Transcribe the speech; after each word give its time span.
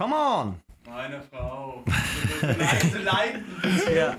Come 0.00 0.14
on! 0.14 0.54
Meine 0.88 1.20
Frau. 1.30 1.84
Leise 2.40 2.98
leiden. 3.04 3.44
Ja, 3.94 4.14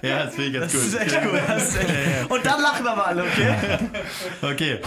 Ja, 0.00 0.24
das 0.24 0.34
finde 0.34 0.46
ich 0.48 0.54
ganz 0.54 0.72
das 0.72 0.80
gut. 0.80 0.90
ist 0.94 0.98
echt 0.98 1.22
gut. 1.22 1.40
Das 1.46 1.68
ist 1.68 1.76
echt 1.78 2.30
Und 2.30 2.46
dann 2.46 2.62
lachen 2.62 2.86
aber 2.86 3.06
alle, 3.06 3.22
okay? 3.24 3.54
Okay. 4.50 4.80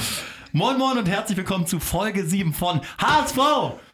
Moin 0.51 0.79
Moin 0.79 0.97
und 0.97 1.07
herzlich 1.07 1.37
willkommen 1.37 1.67
zu 1.67 1.79
Folge 1.79 2.25
7 2.25 2.51
von 2.51 2.81
HSV. 2.99 3.37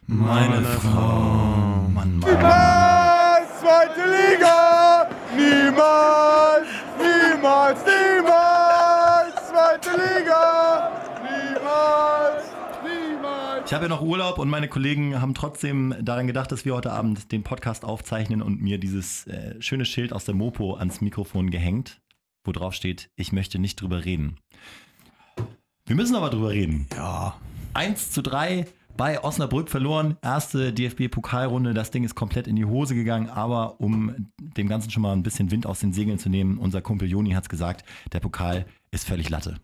Meine 0.06 0.62
Frau. 0.64 1.90
Mann, 1.92 1.92
Mann. 1.92 2.18
Niemals 2.20 3.48
zweite 3.60 4.00
Liga! 4.08 5.06
Niemals! 5.36 6.68
Niemals! 6.98 7.80
Niemals! 7.84 8.45
Ich 13.66 13.72
habe 13.72 13.86
ja 13.86 13.88
noch 13.88 14.00
Urlaub 14.00 14.38
und 14.38 14.48
meine 14.48 14.68
Kollegen 14.68 15.20
haben 15.20 15.34
trotzdem 15.34 15.92
daran 16.00 16.28
gedacht, 16.28 16.52
dass 16.52 16.64
wir 16.64 16.72
heute 16.72 16.92
Abend 16.92 17.32
den 17.32 17.42
Podcast 17.42 17.84
aufzeichnen 17.84 18.40
und 18.40 18.62
mir 18.62 18.78
dieses 18.78 19.26
äh, 19.26 19.60
schöne 19.60 19.84
Schild 19.84 20.12
aus 20.12 20.24
der 20.24 20.36
Mopo 20.36 20.74
ans 20.76 21.00
Mikrofon 21.00 21.50
gehängt, 21.50 22.00
wo 22.44 22.52
drauf 22.52 22.74
steht, 22.74 23.10
ich 23.16 23.32
möchte 23.32 23.58
nicht 23.58 23.80
drüber 23.80 24.04
reden. 24.04 24.36
Wir 25.84 25.96
müssen 25.96 26.14
aber 26.14 26.30
drüber 26.30 26.50
reden. 26.50 26.86
Ja. 26.94 27.34
1 27.74 28.12
zu 28.12 28.22
3 28.22 28.68
bei 28.96 29.24
Osnabrück 29.24 29.68
verloren. 29.68 30.16
Erste 30.22 30.72
DFB-Pokalrunde. 30.72 31.74
Das 31.74 31.90
Ding 31.90 32.04
ist 32.04 32.14
komplett 32.14 32.46
in 32.46 32.54
die 32.54 32.66
Hose 32.66 32.94
gegangen. 32.94 33.28
Aber 33.28 33.80
um 33.80 34.30
dem 34.38 34.68
Ganzen 34.68 34.92
schon 34.92 35.02
mal 35.02 35.12
ein 35.12 35.24
bisschen 35.24 35.50
Wind 35.50 35.66
aus 35.66 35.80
den 35.80 35.92
Segeln 35.92 36.20
zu 36.20 36.28
nehmen, 36.28 36.58
unser 36.58 36.82
Kumpel 36.82 37.10
Joni 37.10 37.32
hat 37.32 37.42
es 37.42 37.48
gesagt, 37.48 37.84
der 38.12 38.20
Pokal 38.20 38.64
ist 38.92 39.08
völlig 39.08 39.28
Latte. 39.28 39.56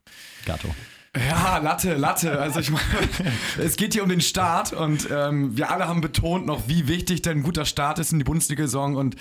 Gato. 0.44 0.68
Ja, 1.14 1.58
Latte, 1.58 1.94
Latte. 1.94 2.40
Also 2.40 2.60
ich 2.60 2.70
meine, 2.70 2.86
es 3.58 3.76
geht 3.76 3.92
hier 3.92 4.02
um 4.02 4.08
den 4.08 4.22
Start 4.22 4.72
und 4.72 5.08
ähm, 5.10 5.54
wir 5.56 5.70
alle 5.70 5.86
haben 5.86 6.00
betont 6.00 6.46
noch, 6.46 6.68
wie 6.68 6.88
wichtig 6.88 7.20
denn 7.20 7.38
ein 7.38 7.42
guter 7.42 7.66
Start 7.66 7.98
ist 7.98 8.12
in 8.12 8.18
die 8.18 8.24
Bundesliga-Saison 8.24 8.96
und 8.96 9.16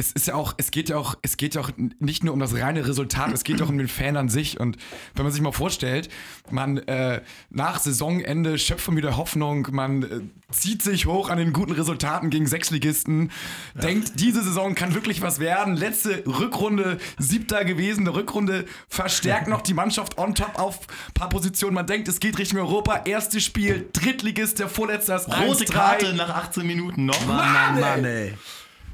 es 0.00 0.12
ist 0.12 0.26
ja 0.28 0.34
auch, 0.34 0.54
es 0.56 0.70
geht 0.70 0.88
ja 0.88 0.96
auch, 0.96 1.14
es 1.20 1.36
geht 1.36 1.54
ja 1.54 1.60
auch 1.60 1.70
nicht 1.98 2.24
nur 2.24 2.32
um 2.32 2.40
das 2.40 2.54
reine 2.54 2.88
Resultat, 2.88 3.32
es 3.34 3.44
geht 3.44 3.60
ja 3.60 3.66
auch 3.66 3.68
um 3.68 3.76
den 3.76 3.86
Fan 3.86 4.16
an 4.16 4.30
sich. 4.30 4.58
Und 4.58 4.78
wenn 5.14 5.24
man 5.24 5.32
sich 5.32 5.42
mal 5.42 5.52
vorstellt, 5.52 6.08
man 6.50 6.78
äh, 6.78 7.20
nach 7.50 7.78
Saisonende 7.78 8.58
schöpft 8.58 8.88
man 8.88 8.96
wieder 8.96 9.18
Hoffnung, 9.18 9.68
man 9.72 10.02
äh, 10.02 10.20
zieht 10.50 10.82
sich 10.82 11.04
hoch 11.04 11.28
an 11.28 11.36
den 11.36 11.52
guten 11.52 11.72
Resultaten 11.72 12.30
gegen 12.30 12.46
Sechsligisten, 12.46 13.30
denkt, 13.74 14.18
diese 14.18 14.42
Saison 14.42 14.74
kann 14.74 14.94
wirklich 14.94 15.20
was 15.20 15.38
werden. 15.38 15.76
Letzte 15.76 16.24
Rückrunde, 16.26 16.98
siebter 17.18 17.66
gewesen, 17.66 18.08
eine 18.08 18.16
Rückrunde 18.16 18.64
verstärkt 18.88 19.48
noch 19.48 19.60
die 19.60 19.74
Mannschaft 19.74 20.16
on 20.16 20.34
top 20.34 20.58
auf 20.58 20.78
ein 21.08 21.14
paar 21.14 21.28
Positionen. 21.28 21.74
Man 21.74 21.86
denkt, 21.86 22.08
es 22.08 22.20
geht 22.20 22.38
Richtung 22.38 22.58
Europa. 22.58 23.02
Erstes 23.04 23.44
Spiel, 23.44 23.86
Drittligist, 23.92 24.60
der 24.60 24.68
vorletzte 24.68 25.12
ist 25.12 25.28
Rote 25.28 25.64
1-3. 25.64 25.72
Karte 25.72 26.14
nach 26.14 26.30
18 26.30 26.66
Minuten 26.66 27.04
noch. 27.04 27.26
Mann, 27.26 27.52
Mann, 27.52 27.80
Mann, 27.80 28.04
ey. 28.06 28.34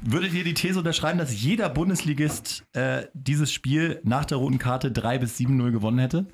Würdet 0.09 0.33
ihr 0.33 0.45
die 0.45 0.53
These 0.53 0.79
unterschreiben, 0.79 1.19
dass 1.19 1.37
jeder 1.41 1.67
Bundesligist 1.67 2.63
äh, 2.71 3.07
dieses 3.13 3.51
Spiel 3.51 3.99
nach 4.05 4.23
der 4.23 4.37
roten 4.37 4.57
Karte 4.57 4.89
3 4.89 5.17
bis 5.17 5.37
7-0 5.37 5.71
gewonnen 5.71 5.99
hätte? 5.99 6.27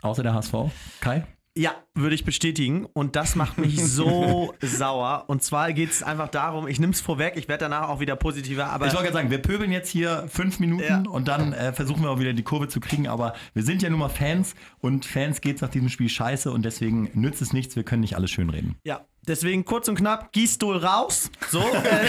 Außer 0.00 0.22
der 0.22 0.32
HSV? 0.32 0.54
Kai? 1.00 1.26
Ja, 1.58 1.74
würde 1.94 2.14
ich 2.14 2.24
bestätigen. 2.24 2.86
Und 2.86 3.16
das 3.16 3.34
macht 3.34 3.58
mich 3.58 3.84
so 3.84 4.54
sauer. 4.62 5.24
Und 5.26 5.42
zwar 5.42 5.72
geht 5.72 5.90
es 5.90 6.04
einfach 6.04 6.28
darum, 6.28 6.68
ich 6.68 6.78
nehme 6.78 6.92
es 6.92 7.00
vorweg, 7.00 7.32
ich 7.36 7.48
werde 7.48 7.64
danach 7.64 7.88
auch 7.88 7.98
wieder 7.98 8.14
positiver, 8.14 8.66
aber. 8.66 8.86
Ich 8.86 8.92
wollte 8.92 9.06
gerade 9.06 9.14
sagen, 9.18 9.30
wir 9.32 9.42
pöbeln 9.42 9.72
jetzt 9.72 9.88
hier 9.88 10.26
fünf 10.28 10.60
Minuten 10.60 10.84
Ja. 10.84 11.02
und 11.10 11.26
dann 11.26 11.52
äh, 11.52 11.72
versuchen 11.72 12.02
wir 12.04 12.10
auch 12.10 12.20
wieder 12.20 12.32
die 12.32 12.44
Kurve 12.44 12.68
zu 12.68 12.78
kriegen. 12.78 13.08
Aber 13.08 13.34
wir 13.54 13.64
sind 13.64 13.82
ja 13.82 13.90
nun 13.90 13.98
mal 13.98 14.08
Fans 14.08 14.54
und 14.78 15.04
Fans 15.04 15.40
geht's 15.40 15.62
nach 15.62 15.68
diesem 15.68 15.88
Spiel 15.88 16.08
scheiße 16.08 16.52
und 16.52 16.64
deswegen 16.64 17.10
nützt 17.14 17.42
es 17.42 17.52
nichts, 17.52 17.74
wir 17.74 17.82
können 17.82 18.02
nicht 18.02 18.14
alles 18.14 18.30
schönreden. 18.30 18.76
Ja, 18.84 19.04
deswegen 19.26 19.64
kurz 19.64 19.88
und 19.88 19.96
knapp, 19.96 20.32
Gießstuhl 20.32 20.76
raus. 20.76 21.30
So. 21.50 21.60
äh, 21.62 22.06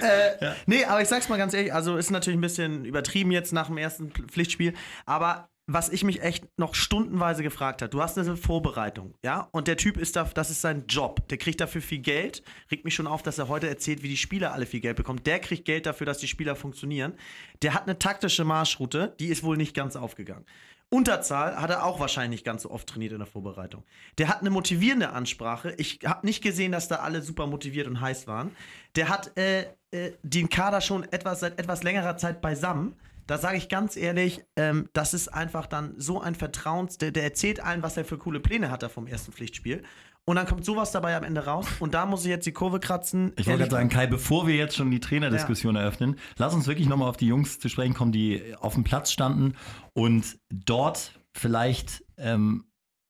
äh, 0.40 0.52
Nee, 0.66 0.84
aber 0.84 1.02
ich 1.02 1.08
sag's 1.08 1.28
mal 1.28 1.36
ganz 1.36 1.54
ehrlich, 1.54 1.72
also 1.72 1.96
ist 1.96 2.10
natürlich 2.10 2.38
ein 2.38 2.42
bisschen 2.42 2.84
übertrieben 2.84 3.30
jetzt 3.30 3.52
nach 3.52 3.66
dem 3.66 3.78
ersten 3.78 4.10
Pflichtspiel, 4.10 4.74
aber 5.06 5.48
was 5.72 5.88
ich 5.88 6.02
mich 6.02 6.22
echt 6.22 6.48
noch 6.58 6.74
stundenweise 6.74 7.42
gefragt 7.42 7.80
habe, 7.80 7.90
du 7.90 8.02
hast 8.02 8.18
eine 8.18 8.36
Vorbereitung, 8.36 9.14
ja, 9.24 9.48
und 9.52 9.68
der 9.68 9.76
Typ 9.76 9.98
ist 9.98 10.16
da, 10.16 10.24
das 10.24 10.50
ist 10.50 10.60
sein 10.60 10.84
Job, 10.88 11.28
der 11.28 11.38
kriegt 11.38 11.60
dafür 11.60 11.80
viel 11.80 12.00
Geld, 12.00 12.42
regt 12.70 12.84
mich 12.84 12.94
schon 12.94 13.06
auf, 13.06 13.22
dass 13.22 13.38
er 13.38 13.48
heute 13.48 13.68
erzählt, 13.68 14.02
wie 14.02 14.08
die 14.08 14.16
Spieler 14.16 14.52
alle 14.52 14.66
viel 14.66 14.80
Geld 14.80 14.96
bekommen, 14.96 15.22
der 15.24 15.38
kriegt 15.38 15.64
Geld 15.64 15.86
dafür, 15.86 16.06
dass 16.06 16.18
die 16.18 16.28
Spieler 16.28 16.56
funktionieren, 16.56 17.14
der 17.62 17.74
hat 17.74 17.84
eine 17.84 17.98
taktische 17.98 18.44
Marschroute, 18.44 19.14
die 19.20 19.28
ist 19.28 19.44
wohl 19.44 19.56
nicht 19.56 19.74
ganz 19.74 19.94
aufgegangen. 19.94 20.44
Unterzahl 20.92 21.56
hat 21.56 21.70
er 21.70 21.84
auch 21.84 22.00
wahrscheinlich 22.00 22.40
nicht 22.40 22.44
ganz 22.44 22.62
so 22.62 22.70
oft 22.70 22.88
trainiert 22.88 23.12
in 23.12 23.18
der 23.18 23.26
Vorbereitung. 23.26 23.84
Der 24.18 24.28
hat 24.28 24.40
eine 24.40 24.50
motivierende 24.50 25.10
Ansprache. 25.10 25.72
Ich 25.78 26.00
habe 26.04 26.26
nicht 26.26 26.42
gesehen, 26.42 26.72
dass 26.72 26.88
da 26.88 26.96
alle 26.96 27.22
super 27.22 27.46
motiviert 27.46 27.86
und 27.86 28.00
heiß 28.00 28.26
waren. 28.26 28.50
Der 28.96 29.08
hat 29.08 29.36
äh, 29.38 29.66
äh, 29.92 30.12
den 30.24 30.48
Kader 30.48 30.80
schon 30.80 31.04
etwas 31.04 31.40
seit 31.40 31.60
etwas 31.60 31.84
längerer 31.84 32.16
Zeit 32.16 32.40
beisammen. 32.40 32.96
Da 33.28 33.38
sage 33.38 33.56
ich 33.56 33.68
ganz 33.68 33.96
ehrlich, 33.96 34.44
ähm, 34.56 34.88
das 34.92 35.14
ist 35.14 35.28
einfach 35.28 35.66
dann 35.66 35.94
so 35.96 36.20
ein 36.20 36.34
Vertrauens. 36.34 36.98
Der, 36.98 37.12
der 37.12 37.22
erzählt 37.22 37.60
allen, 37.60 37.84
was 37.84 37.96
er 37.96 38.04
für 38.04 38.18
coole 38.18 38.40
Pläne 38.40 38.72
hat 38.72 38.82
vom 38.90 39.06
ersten 39.06 39.32
Pflichtspiel. 39.32 39.84
Und 40.26 40.36
dann 40.36 40.46
kommt 40.46 40.64
sowas 40.64 40.92
dabei 40.92 41.16
am 41.16 41.24
Ende 41.24 41.44
raus. 41.44 41.66
Und 41.80 41.94
da 41.94 42.06
muss 42.06 42.24
ich 42.24 42.30
jetzt 42.30 42.46
die 42.46 42.52
Kurve 42.52 42.78
kratzen. 42.78 43.32
Ich 43.36 43.46
wollte 43.46 43.60
gerade 43.60 43.70
sagen, 43.70 43.88
Kai, 43.88 44.06
bevor 44.06 44.46
wir 44.46 44.54
jetzt 44.54 44.76
schon 44.76 44.90
die 44.90 45.00
Trainerdiskussion 45.00 45.74
eröffnen, 45.76 46.16
lass 46.36 46.54
uns 46.54 46.66
wirklich 46.66 46.88
nochmal 46.88 47.08
auf 47.08 47.16
die 47.16 47.26
Jungs 47.26 47.58
zu 47.58 47.68
sprechen 47.68 47.94
kommen, 47.94 48.12
die 48.12 48.54
auf 48.60 48.74
dem 48.74 48.84
Platz 48.84 49.10
standen 49.10 49.54
und 49.92 50.38
dort 50.50 51.18
vielleicht 51.34 52.04
ähm, 52.16 52.64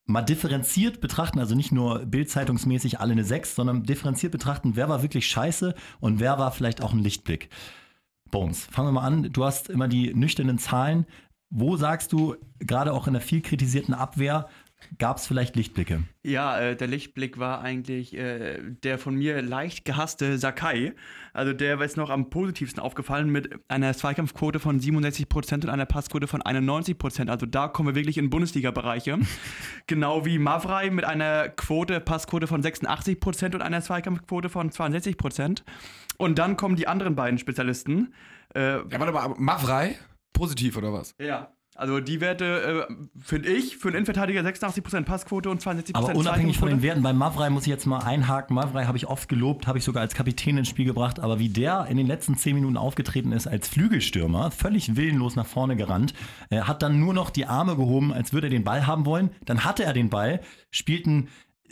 mal 0.06 0.22
differenziert 0.22 1.00
betrachten, 1.00 1.38
also 1.38 1.54
nicht 1.54 1.72
nur 1.72 2.00
bildzeitungsmäßig 2.00 3.00
alle 3.00 3.12
eine 3.12 3.24
6, 3.24 3.54
sondern 3.54 3.84
differenziert 3.84 4.32
betrachten, 4.32 4.72
wer 4.74 4.88
war 4.88 5.02
wirklich 5.02 5.26
scheiße 5.26 5.74
und 6.00 6.20
wer 6.20 6.38
war 6.38 6.52
vielleicht 6.52 6.82
auch 6.82 6.92
ein 6.92 7.00
Lichtblick. 7.00 7.48
Bones, 8.30 8.66
fangen 8.66 8.88
wir 8.88 8.92
mal 8.92 9.06
an. 9.06 9.32
Du 9.32 9.44
hast 9.44 9.68
immer 9.68 9.88
die 9.88 10.14
nüchternen 10.14 10.58
Zahlen. 10.58 11.06
Wo 11.50 11.76
sagst 11.76 12.12
du, 12.12 12.36
gerade 12.60 12.92
auch 12.92 13.06
in 13.08 13.12
der 13.12 13.22
viel 13.22 13.42
kritisierten 13.42 13.92
Abwehr, 13.92 14.48
gab 14.98 15.18
es 15.18 15.26
vielleicht 15.26 15.56
Lichtblicke? 15.56 16.02
Ja, 16.22 16.58
äh, 16.58 16.76
der 16.76 16.88
Lichtblick 16.88 17.38
war 17.38 17.60
eigentlich 17.60 18.16
äh, 18.16 18.58
der 18.82 18.98
von 18.98 19.14
mir 19.14 19.42
leicht 19.42 19.84
gehasste 19.84 20.38
Sakai. 20.38 20.94
Also 21.32 21.52
der 21.52 21.78
war 21.78 21.84
jetzt 21.84 21.96
noch 21.96 22.10
am 22.10 22.30
positivsten 22.30 22.82
aufgefallen 22.82 23.30
mit 23.30 23.50
einer 23.68 23.94
Zweikampfquote 23.94 24.58
von 24.60 24.80
67% 24.80 25.54
und 25.54 25.68
einer 25.68 25.86
Passquote 25.86 26.26
von 26.26 26.42
91%. 26.42 27.28
Also 27.28 27.46
da 27.46 27.68
kommen 27.68 27.88
wir 27.90 27.94
wirklich 27.94 28.18
in 28.18 28.30
Bundesliga-Bereiche. 28.30 29.18
genau 29.86 30.24
wie 30.26 30.38
Mavrei 30.38 30.90
mit 30.90 31.04
einer 31.04 31.48
Quote, 31.48 32.00
Passquote 32.00 32.46
von 32.46 32.62
86% 32.62 33.54
und 33.54 33.62
einer 33.62 33.80
Zweikampfquote 33.80 34.48
von 34.48 34.70
62%. 34.70 35.62
Und 36.18 36.38
dann 36.38 36.56
kommen 36.56 36.76
die 36.76 36.86
anderen 36.88 37.14
beiden 37.16 37.38
Spezialisten. 37.38 38.14
Äh, 38.54 38.78
Ja, 38.78 38.84
warte 38.90 39.12
mal, 39.12 39.22
aber 39.22 39.40
Mavrei? 39.40 39.96
Positiv 40.32 40.76
oder 40.76 40.92
was? 40.92 41.14
ja. 41.18 41.52
Also 41.76 42.00
die 42.00 42.20
Werte, 42.20 42.86
äh, 42.90 42.94
finde 43.18 43.48
ich, 43.48 43.78
für 43.78 43.88
einen 43.88 43.98
Innenverteidiger 43.98 44.42
86% 44.42 45.04
Passquote 45.04 45.48
und 45.48 45.62
72% 45.62 45.94
Aber 45.94 46.14
unabhängig 46.14 46.58
von 46.58 46.68
den. 46.68 46.82
Werten, 46.82 47.02
bei 47.02 47.12
Mavrei 47.12 47.48
muss 47.48 47.62
ich 47.62 47.68
jetzt 47.68 47.86
mal 47.86 48.00
einhaken. 48.00 48.54
Mavrei 48.54 48.84
habe 48.84 48.98
ich 48.98 49.06
oft 49.06 49.28
gelobt, 49.28 49.66
habe 49.66 49.78
ich 49.78 49.84
sogar 49.84 50.02
als 50.02 50.14
Kapitän 50.14 50.58
ins 50.58 50.68
Spiel 50.68 50.84
gebracht. 50.84 51.20
Aber 51.20 51.38
wie 51.38 51.48
der 51.48 51.86
in 51.88 51.96
den 51.96 52.06
letzten 52.06 52.36
zehn 52.36 52.54
Minuten 52.56 52.76
aufgetreten 52.76 53.32
ist 53.32 53.46
als 53.46 53.68
Flügelstürmer, 53.68 54.50
völlig 54.50 54.96
willenlos 54.96 55.36
nach 55.36 55.46
vorne 55.46 55.76
gerannt, 55.76 56.12
äh, 56.50 56.60
hat 56.60 56.82
dann 56.82 56.98
nur 56.98 57.14
noch 57.14 57.30
die 57.30 57.46
Arme 57.46 57.76
gehoben, 57.76 58.12
als 58.12 58.32
würde 58.32 58.48
er 58.48 58.50
den 58.50 58.64
Ball 58.64 58.86
haben 58.86 59.06
wollen. 59.06 59.30
Dann 59.44 59.64
hatte 59.64 59.84
er 59.84 59.92
den 59.92 60.10
Ball, 60.10 60.40
spielt 60.70 61.06
einen 61.06 61.28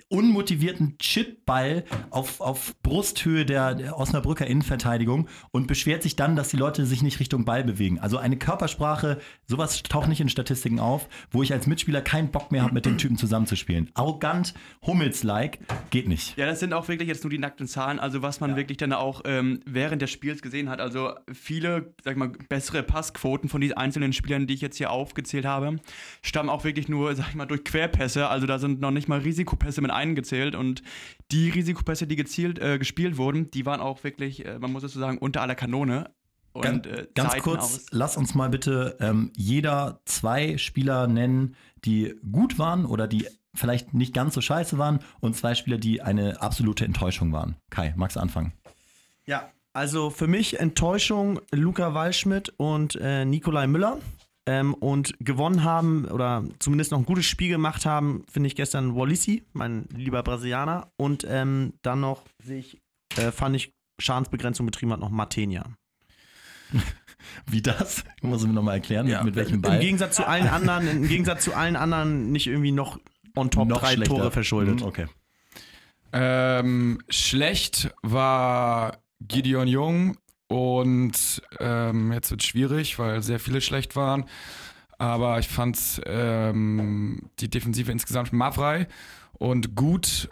unmotivierten 0.08 0.96
Chipball 0.98 1.84
auf, 2.10 2.40
auf 2.40 2.74
Brusthöhe 2.82 3.44
der, 3.44 3.74
der 3.74 3.98
Osnabrücker 3.98 4.46
Innenverteidigung 4.46 5.28
und 5.50 5.66
beschwert 5.66 6.02
sich 6.02 6.16
dann, 6.16 6.34
dass 6.34 6.48
die 6.48 6.56
Leute 6.56 6.86
sich 6.86 7.02
nicht 7.02 7.20
Richtung 7.20 7.44
Ball 7.44 7.62
bewegen. 7.62 7.98
Also 7.98 8.16
eine 8.16 8.38
Körpersprache, 8.38 9.18
sowas 9.46 9.82
taucht 9.82 10.08
nicht 10.08 10.20
in 10.20 10.28
Statistiken 10.28 10.80
auf, 10.80 11.08
wo 11.30 11.42
ich 11.42 11.52
als 11.52 11.66
Mitspieler 11.66 12.00
keinen 12.00 12.30
Bock 12.30 12.50
mehr 12.50 12.62
habe, 12.62 12.72
mit 12.72 12.86
dem 12.86 12.96
Typen 12.96 13.18
zusammenzuspielen. 13.18 13.90
Arrogant, 13.94 14.54
Hummels-like, 14.86 15.58
geht 15.90 16.08
nicht. 16.08 16.36
Ja, 16.38 16.46
das 16.46 16.60
sind 16.60 16.72
auch 16.72 16.88
wirklich 16.88 17.08
jetzt 17.08 17.24
nur 17.24 17.30
die 17.30 17.38
nackten 17.38 17.66
Zahlen, 17.66 17.98
also 17.98 18.22
was 18.22 18.40
man 18.40 18.56
wirklich 18.56 18.78
dann 18.78 18.94
auch 18.94 19.22
ähm, 19.26 19.60
während 19.66 20.00
des 20.00 20.10
Spiels 20.10 20.40
gesehen 20.40 20.70
hat. 20.70 20.80
Also 20.80 21.12
viele, 21.32 21.92
sag 22.02 22.12
ich 22.12 22.18
mal, 22.18 22.30
bessere 22.48 22.82
Passquoten 22.82 23.50
von 23.50 23.60
diesen 23.60 23.76
einzelnen 23.76 24.14
Spielern, 24.14 24.46
die 24.46 24.54
ich 24.54 24.62
jetzt 24.62 24.78
hier 24.78 24.90
aufgezählt 24.90 25.44
habe, 25.44 25.76
stammen 26.22 26.48
auch 26.48 26.64
wirklich 26.64 26.88
nur, 26.88 27.14
sag 27.14 27.28
ich 27.28 27.34
mal, 27.34 27.46
durch 27.46 27.64
Querpässe. 27.64 28.28
Also 28.28 28.46
da 28.46 28.58
sind 28.58 28.80
noch 28.80 28.90
nicht 28.90 29.08
mal 29.08 29.18
Risikopässe 29.18 29.82
mit 29.82 29.90
eingezählt 29.98 30.54
und 30.54 30.82
die 31.30 31.50
Risikopässe, 31.50 32.06
die 32.06 32.16
gezielt 32.16 32.58
äh, 32.58 32.78
gespielt 32.78 33.16
wurden, 33.18 33.50
die 33.50 33.66
waren 33.66 33.80
auch 33.80 34.02
wirklich, 34.04 34.46
äh, 34.46 34.58
man 34.58 34.72
muss 34.72 34.82
es 34.82 34.92
so 34.92 35.00
sagen, 35.00 35.18
unter 35.18 35.42
aller 35.42 35.54
Kanone. 35.54 36.10
Und, 36.52 36.64
Ganz, 36.64 36.86
äh, 36.86 37.06
ganz 37.14 37.36
kurz, 37.38 37.62
aus. 37.62 37.86
lass 37.90 38.16
uns 38.16 38.34
mal 38.34 38.48
bitte 38.48 38.96
ähm, 39.00 39.30
jeder 39.36 40.00
zwei 40.06 40.56
Spieler 40.58 41.06
nennen, 41.06 41.54
die 41.84 42.14
gut 42.32 42.58
waren 42.58 42.84
oder 42.86 43.06
die 43.06 43.28
vielleicht 43.54 43.94
nicht 43.94 44.14
ganz 44.14 44.34
so 44.34 44.40
scheiße 44.40 44.78
waren 44.78 45.00
und 45.20 45.36
zwei 45.36 45.54
Spieler, 45.54 45.78
die 45.78 46.00
eine 46.00 46.40
absolute 46.40 46.84
Enttäuschung 46.84 47.32
waren. 47.32 47.56
Kai, 47.70 47.92
magst 47.96 48.16
du 48.16 48.20
anfangen? 48.20 48.52
Ja, 49.26 49.50
also 49.72 50.10
für 50.10 50.26
mich 50.26 50.58
Enttäuschung 50.58 51.40
Luca 51.52 51.94
Waldschmidt 51.94 52.52
und 52.56 52.96
äh, 52.96 53.24
Nikolai 53.24 53.66
Müller. 53.66 53.98
Ähm, 54.48 54.72
und 54.72 55.12
gewonnen 55.20 55.62
haben 55.62 56.06
oder 56.06 56.42
zumindest 56.58 56.90
noch 56.92 56.98
ein 57.00 57.04
gutes 57.04 57.26
Spiel 57.26 57.50
gemacht 57.50 57.84
haben, 57.84 58.24
finde 58.32 58.46
ich 58.46 58.56
gestern 58.56 58.96
Wallisi, 58.96 59.44
mein 59.52 59.84
lieber 59.94 60.22
Brasilianer. 60.22 60.90
Und 60.96 61.26
ähm, 61.28 61.74
dann 61.82 62.00
noch 62.00 62.22
sehe 62.42 62.60
ich, 62.60 62.80
äh, 63.18 63.30
fand 63.30 63.56
ich, 63.56 63.74
Schadensbegrenzung 64.00 64.64
betrieben 64.64 64.90
hat 64.92 65.00
noch 65.00 65.10
Martenia. 65.10 65.66
Wie 67.46 67.60
das? 67.60 68.04
Muss 68.22 68.40
ich 68.40 68.48
mir 68.48 68.54
nochmal 68.54 68.76
erklären, 68.76 69.06
mit, 69.06 69.22
mit 69.22 69.34
welchem 69.34 69.56
Im 69.56 69.60
Ball? 69.62 69.80
Gegensatz 69.80 70.16
zu 70.16 70.26
allen 70.26 70.48
anderen, 70.48 70.88
im 70.88 71.08
Gegensatz 71.08 71.44
zu 71.44 71.52
allen 71.54 71.76
anderen 71.76 72.32
nicht 72.32 72.46
irgendwie 72.46 72.72
noch 72.72 72.98
on 73.36 73.50
top 73.50 73.68
Noch 73.68 73.80
drei 73.80 73.94
schlechter. 73.96 74.14
Tore 74.14 74.30
verschuldet. 74.30 74.80
Hm, 74.80 74.86
Okay. 74.86 75.06
Ähm, 76.10 77.02
schlecht 77.10 77.94
war 78.02 78.96
Gideon 79.20 79.68
Jung 79.68 80.16
und 80.48 81.42
ähm, 81.60 82.12
jetzt 82.12 82.30
wird 82.30 82.42
schwierig, 82.42 82.98
weil 82.98 83.22
sehr 83.22 83.38
viele 83.38 83.60
schlecht 83.60 83.96
waren. 83.96 84.24
Aber 84.98 85.38
ich 85.38 85.48
fand 85.48 86.00
ähm, 86.06 87.30
die 87.38 87.48
Defensive 87.48 87.92
insgesamt 87.92 88.32
Mavrei 88.32 88.88
und 89.38 89.76
gut 89.76 90.28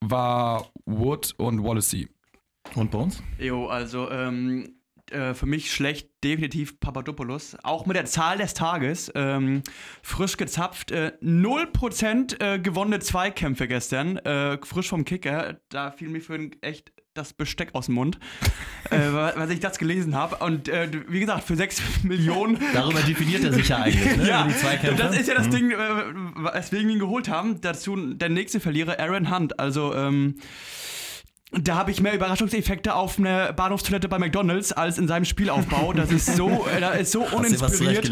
war 0.00 0.70
Wood 0.84 1.34
und 1.38 1.64
Wallacey. 1.64 2.08
Und 2.74 2.90
bei 2.90 2.98
uns? 2.98 3.22
Jo, 3.38 3.66
also 3.66 4.10
ähm, 4.10 4.78
äh, 5.10 5.34
für 5.34 5.46
mich 5.46 5.72
schlecht 5.72 6.10
definitiv 6.22 6.78
Papadopoulos. 6.80 7.56
Auch 7.62 7.86
mit 7.86 7.96
der 7.96 8.04
Zahl 8.04 8.38
des 8.38 8.54
Tages. 8.54 9.10
Ähm, 9.14 9.62
frisch 10.02 10.36
gezapft. 10.36 10.90
Äh, 10.90 11.12
0% 11.22 12.40
äh, 12.40 12.58
gewonnene 12.58 13.00
Zweikämpfe 13.00 13.68
gestern. 13.68 14.18
Äh, 14.18 14.58
frisch 14.62 14.88
vom 14.88 15.04
Kicker. 15.04 15.60
Da 15.70 15.90
fiel 15.90 16.08
mir 16.08 16.20
für 16.20 16.50
echt 16.60 16.92
das 17.18 17.32
Besteck 17.32 17.70
aus 17.74 17.86
dem 17.86 17.96
Mund, 17.96 18.18
äh, 18.90 18.98
was 19.12 19.50
ich 19.50 19.60
das 19.60 19.78
gelesen 19.78 20.14
habe. 20.14 20.36
Und 20.36 20.68
äh, 20.68 20.88
wie 21.08 21.20
gesagt, 21.20 21.44
für 21.44 21.56
6 21.56 21.82
Millionen 22.04 22.58
Darüber 22.72 23.00
definiert 23.00 23.44
er 23.44 23.52
sich 23.52 23.68
ja 23.68 23.78
eigentlich, 23.78 24.16
ne? 24.16 24.28
ja, 24.28 24.46
das 24.96 25.16
ist 25.16 25.28
ja 25.28 25.34
das 25.34 25.46
Mhm. 25.48 25.50
Ding, 25.50 25.70
äh, 25.72 25.76
weswegen 26.54 26.88
wir 26.88 26.94
ihn 26.94 27.00
geholt 27.00 27.28
haben. 27.28 27.60
Dazu 27.60 27.96
der 28.14 28.28
nächste 28.28 28.60
Verlierer, 28.60 28.98
Aaron 29.00 29.34
Hunt. 29.34 29.58
Also, 29.58 29.94
ähm, 29.94 30.36
da 31.50 31.76
habe 31.76 31.90
ich 31.90 32.02
mehr 32.02 32.14
Überraschungseffekte 32.14 32.94
auf 32.94 33.18
einer 33.18 33.54
Bahnhofstoilette 33.54 34.08
bei 34.08 34.18
McDonalds 34.18 34.72
als 34.72 34.98
in 34.98 35.08
seinem 35.08 35.24
Spielaufbau. 35.24 35.94
Das 35.94 36.12
ist 36.12 36.36
so, 36.36 36.66
äh, 36.76 36.80
da 36.80 36.90
ist 36.90 37.10
so 37.10 37.22
Hast 37.24 37.50
dir 37.50 37.60
was 37.60 37.80
uninspiriert. 37.80 38.10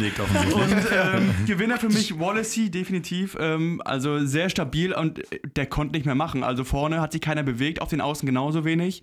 Und 0.55 0.87
ähm, 0.93 1.35
Gewinner 1.47 1.77
für 1.79 1.91
mich 1.91 2.19
Wallacey, 2.19 2.71
definitiv. 2.71 3.37
Ähm, 3.39 3.83
also 3.85 4.25
sehr 4.25 4.49
stabil 4.49 4.95
und 4.95 5.21
der 5.55 5.67
konnte 5.67 5.95
nicht 5.97 6.07
mehr 6.07 6.15
machen. 6.15 6.45
Also 6.45 6.65
vorne 6.65 7.01
hat 7.03 7.13
sich 7.13 7.21
keiner 7.21 7.43
bewegt, 7.43 7.83
auf 7.83 7.91
den 7.91 8.01
Außen 8.01 8.25
genauso 8.25 8.65
wenig. 8.65 9.03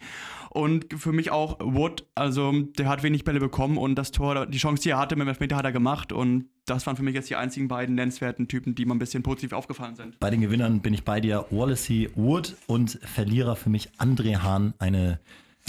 Und 0.53 0.85
für 0.95 1.11
mich 1.11 1.31
auch 1.31 1.57
Wood, 1.59 2.05
also 2.13 2.51
der 2.51 2.87
hat 2.87 3.01
wenig 3.01 3.23
Bälle 3.23 3.39
bekommen 3.39 3.77
und 3.77 3.95
das 3.95 4.11
Tor, 4.11 4.45
die 4.45 4.59
Chance, 4.59 4.83
die 4.83 4.89
er 4.91 4.99
hatte 4.99 5.15
mit 5.15 5.25
dem 5.25 5.29
Elfmeter, 5.29 5.55
hat 5.55 5.65
er 5.65 5.71
gemacht. 5.71 6.13
Und 6.13 6.45
das 6.67 6.85
waren 6.85 6.95
für 6.95 7.01
mich 7.01 7.15
jetzt 7.15 7.27
die 7.29 7.35
einzigen 7.35 7.67
beiden 7.67 7.95
nennenswerten 7.95 8.47
Typen, 8.47 8.75
die 8.75 8.85
mir 8.85 8.93
ein 8.93 8.99
bisschen 8.99 9.23
positiv 9.23 9.51
aufgefallen 9.53 9.95
sind. 9.95 10.19
Bei 10.19 10.29
den 10.29 10.41
Gewinnern 10.41 10.81
bin 10.81 10.93
ich 10.93 11.03
bei 11.03 11.19
dir. 11.19 11.45
Wallacey 11.49 12.11
Wood 12.13 12.55
und 12.67 12.99
Verlierer 13.01 13.55
für 13.55 13.71
mich 13.71 13.89
André 13.97 14.43
Hahn. 14.43 14.75
Eine, 14.77 15.19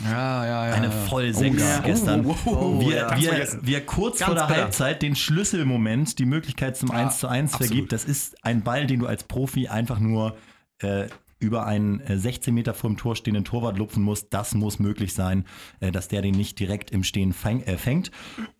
Ja, 0.04 0.44
ja, 0.44 0.68
ja. 0.68 0.74
eine 0.74 0.90
Vollsenker 0.90 1.64
ja. 1.64 1.80
gestern. 1.80 2.26
Oh, 2.26 2.36
oh, 2.44 2.50
oh, 2.50 2.80
wie, 2.80 2.92
ja. 2.92 3.16
wie, 3.16 3.24
vergessen. 3.24 3.60
wie 3.62 3.74
er 3.74 3.86
kurz 3.86 4.18
Ganz 4.18 4.26
vor 4.26 4.34
der 4.34 4.46
bitter. 4.48 4.62
Halbzeit 4.64 5.00
den 5.00 5.16
Schlüsselmoment, 5.16 6.18
die 6.18 6.26
Möglichkeit 6.26 6.76
zum 6.76 6.90
1 6.90 7.20
zu 7.20 7.26
1 7.26 7.54
absolut. 7.54 7.68
vergibt. 7.68 7.92
Das 7.92 8.04
ist 8.04 8.44
ein 8.44 8.62
Ball, 8.62 8.86
den 8.86 9.00
du 9.00 9.06
als 9.06 9.24
Profi 9.24 9.68
einfach 9.68 9.98
nur 9.98 10.36
äh, 10.80 11.06
über 11.44 11.66
einen 11.66 12.00
äh, 12.00 12.18
16 12.18 12.54
Meter 12.54 12.74
vor 12.74 12.90
dem 12.90 12.96
Tor 12.96 13.16
stehenden 13.16 13.44
Torwart 13.44 13.78
lupfen 13.78 14.02
musst. 14.02 14.32
Das 14.32 14.54
muss 14.54 14.78
möglich 14.78 15.14
sein, 15.14 15.44
äh, 15.80 15.92
dass 15.92 16.08
der 16.08 16.22
den 16.22 16.34
nicht 16.34 16.58
direkt 16.58 16.90
im 16.90 17.04
Stehen 17.04 17.34
äh, 17.42 17.76
fängt. 17.76 18.10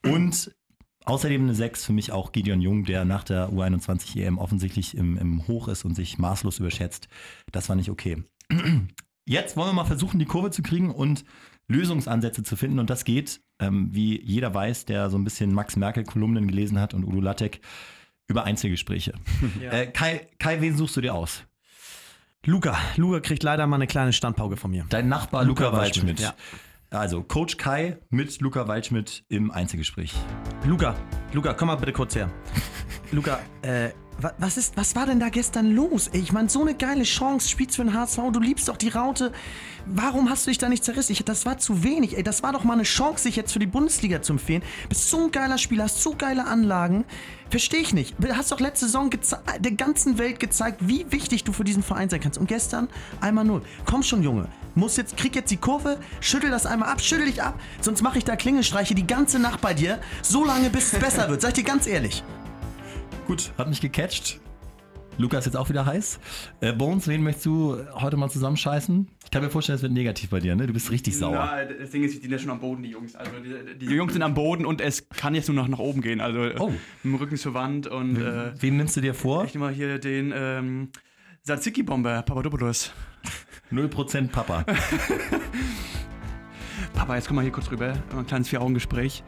Und 0.04 0.54
Außerdem 1.06 1.42
eine 1.42 1.54
6 1.54 1.84
für 1.84 1.92
mich 1.92 2.12
auch 2.12 2.32
Gideon 2.32 2.62
Jung, 2.62 2.84
der 2.84 3.04
nach 3.04 3.24
der 3.24 3.50
U21 3.50 4.22
EM 4.22 4.38
offensichtlich 4.38 4.96
im, 4.96 5.18
im 5.18 5.46
Hoch 5.46 5.68
ist 5.68 5.84
und 5.84 5.94
sich 5.94 6.16
maßlos 6.16 6.60
überschätzt. 6.60 7.08
Das 7.52 7.68
war 7.68 7.76
nicht 7.76 7.90
okay. 7.90 8.24
Jetzt 9.26 9.54
wollen 9.54 9.68
wir 9.68 9.74
mal 9.74 9.84
versuchen, 9.84 10.18
die 10.18 10.24
Kurve 10.24 10.50
zu 10.50 10.62
kriegen 10.62 10.90
und 10.90 11.26
Lösungsansätze 11.68 12.42
zu 12.42 12.56
finden. 12.56 12.78
Und 12.78 12.88
das 12.88 13.04
geht, 13.04 13.42
ähm, 13.60 13.90
wie 13.92 14.18
jeder 14.22 14.54
weiß, 14.54 14.86
der 14.86 15.10
so 15.10 15.18
ein 15.18 15.24
bisschen 15.24 15.52
Max 15.52 15.76
Merkel-Kolumnen 15.76 16.48
gelesen 16.48 16.80
hat 16.80 16.94
und 16.94 17.04
Udo 17.04 17.20
Lattek, 17.20 17.60
über 18.26 18.44
Einzelgespräche. 18.44 19.12
Äh, 19.60 19.88
Kai, 19.88 20.28
Kai, 20.38 20.60
wen 20.62 20.74
suchst 20.74 20.96
du 20.96 21.02
dir 21.02 21.14
aus? 21.14 21.44
Luca. 22.46 22.76
Luca 22.96 23.20
kriegt 23.20 23.42
leider 23.42 23.66
mal 23.66 23.76
eine 23.76 23.86
kleine 23.86 24.12
Standpauke 24.12 24.56
von 24.56 24.70
mir. 24.70 24.84
Dein 24.90 25.08
Nachbar 25.08 25.44
Luca, 25.44 25.64
Luca 25.64 25.76
Waldschmidt. 25.78 26.20
Waldschmidt, 26.20 26.34
Also 26.90 27.22
Coach 27.22 27.56
Kai 27.56 27.98
mit 28.10 28.40
Luca 28.40 28.68
Waldschmidt 28.68 29.24
im 29.28 29.50
Einzelgespräch. 29.50 30.12
Luca, 30.66 30.94
Luca, 31.32 31.54
komm 31.54 31.68
mal 31.68 31.76
bitte 31.76 31.92
kurz 31.92 32.14
her. 32.14 32.30
Luca, 33.12 33.40
äh, 33.62 33.90
was, 34.38 34.56
ist, 34.56 34.76
was 34.76 34.94
war 34.94 35.06
denn 35.06 35.20
da 35.20 35.28
gestern 35.28 35.74
los? 35.74 36.08
Ey, 36.08 36.20
ich 36.20 36.32
meine, 36.32 36.48
so 36.48 36.62
eine 36.62 36.74
geile 36.74 37.04
Chance, 37.04 37.48
spielst 37.48 37.76
für 37.76 37.84
den 37.84 37.94
HSV, 37.94 38.18
du 38.32 38.40
liebst 38.40 38.68
doch 38.68 38.76
die 38.76 38.88
Raute. 38.88 39.32
Warum 39.86 40.30
hast 40.30 40.46
du 40.46 40.50
dich 40.50 40.58
da 40.58 40.68
nicht 40.68 40.84
zerrissen? 40.84 41.12
Ich, 41.12 41.24
das 41.24 41.44
war 41.44 41.58
zu 41.58 41.82
wenig, 41.82 42.16
ey. 42.16 42.22
Das 42.22 42.42
war 42.42 42.52
doch 42.52 42.64
mal 42.64 42.74
eine 42.74 42.84
Chance, 42.84 43.24
sich 43.24 43.36
jetzt 43.36 43.52
für 43.52 43.58
die 43.58 43.66
Bundesliga 43.66 44.22
zu 44.22 44.32
empfehlen. 44.32 44.62
Bist 44.88 45.10
so 45.10 45.24
ein 45.24 45.30
geiler 45.30 45.58
Spieler, 45.58 45.84
hast 45.84 46.00
so 46.00 46.14
geile 46.16 46.46
Anlagen. 46.46 47.04
Verstehe 47.50 47.80
ich 47.80 47.92
nicht. 47.92 48.14
Du 48.18 48.34
hast 48.34 48.50
doch 48.50 48.60
letzte 48.60 48.86
Saison 48.86 49.10
der 49.10 49.72
ganzen 49.72 50.18
Welt 50.18 50.40
gezeigt, 50.40 50.78
wie 50.80 51.04
wichtig 51.10 51.44
du 51.44 51.52
für 51.52 51.64
diesen 51.64 51.82
Verein 51.82 52.08
sein 52.08 52.20
kannst. 52.20 52.38
Und 52.38 52.46
gestern 52.46 52.88
einmal 53.20 53.44
null. 53.44 53.62
Komm 53.84 54.02
schon, 54.02 54.22
Junge. 54.22 54.48
Muss 54.74 54.96
jetzt, 54.96 55.16
krieg 55.16 55.36
jetzt 55.36 55.50
die 55.50 55.56
Kurve, 55.56 55.98
schüttel 56.20 56.50
das 56.50 56.66
einmal 56.66 56.88
ab, 56.88 57.00
schüttel 57.00 57.26
dich 57.26 57.42
ab, 57.42 57.60
sonst 57.80 58.02
mache 58.02 58.18
ich 58.18 58.24
da 58.24 58.34
Klingelstreiche 58.34 58.96
die 58.96 59.06
ganze 59.06 59.38
Nacht 59.38 59.60
bei 59.60 59.72
dir, 59.72 60.00
so 60.20 60.44
lange 60.44 60.68
bis 60.68 60.92
es 60.92 60.98
besser 60.98 61.28
wird. 61.28 61.42
Sag 61.42 61.50
ich 61.50 61.54
dir 61.54 61.64
ganz 61.64 61.86
ehrlich. 61.86 62.24
Gut, 63.26 63.52
hat 63.56 63.68
mich 63.68 63.80
gecatcht. 63.80 64.40
Luca 65.16 65.38
ist 65.38 65.44
jetzt 65.44 65.56
auch 65.56 65.68
wieder 65.68 65.86
heiß. 65.86 66.18
Äh, 66.60 66.72
Bones, 66.72 67.06
wen 67.06 67.22
möchtest 67.22 67.46
du 67.46 67.76
heute 67.94 68.16
mal 68.16 68.28
zusammenscheißen? 68.28 69.08
Ich 69.24 69.30
kann 69.30 69.42
mir 69.44 69.50
vorstellen, 69.50 69.76
es 69.76 69.82
wird 69.82 69.92
negativ 69.92 70.30
bei 70.30 70.40
dir, 70.40 70.56
ne? 70.56 70.66
Du 70.66 70.72
bist 70.72 70.90
richtig 70.90 71.16
sauer. 71.16 71.34
Na, 71.34 71.64
das 71.64 71.90
Ding 71.90 72.02
ist, 72.02 72.16
die 72.16 72.20
sind 72.22 72.32
ja 72.32 72.38
schon 72.38 72.50
am 72.50 72.58
Boden, 72.58 72.82
die 72.82 72.90
Jungs. 72.90 73.14
Also 73.14 73.30
die, 73.40 73.78
die 73.86 73.94
Jungs 73.94 74.12
sind 74.12 74.22
am 74.22 74.34
Boden 74.34 74.66
und 74.66 74.80
es 74.80 75.08
kann 75.10 75.36
jetzt 75.36 75.46
nur 75.48 75.54
noch 75.54 75.68
nach 75.68 75.78
oben 75.78 76.00
gehen. 76.00 76.20
Also 76.20 76.40
Oh. 76.58 76.70
mit 76.70 76.80
dem 77.04 77.14
Rücken 77.14 77.36
zur 77.36 77.54
Wand 77.54 77.86
und 77.86 78.16
äh, 78.20 78.60
Wen 78.60 78.76
nimmst 78.76 78.96
du 78.96 79.00
dir 79.00 79.14
vor? 79.14 79.44
ich 79.44 79.54
nehme 79.54 79.66
mal 79.66 79.74
hier 79.74 80.00
den 80.00 80.32
ähm, 80.36 80.88
Tzatziki-Bomber, 81.44 82.22
Papadopoulos. 82.22 82.92
0% 83.72 84.28
Papa. 84.28 84.64
Papa, 86.94 87.16
jetzt 87.16 87.26
komm 87.28 87.36
mal 87.36 87.42
hier 87.42 87.52
kurz 87.52 87.70
rüber. 87.70 87.94
Ein 88.16 88.26
kleines 88.26 88.48
Vier-Augen-Gespräch. 88.48 89.22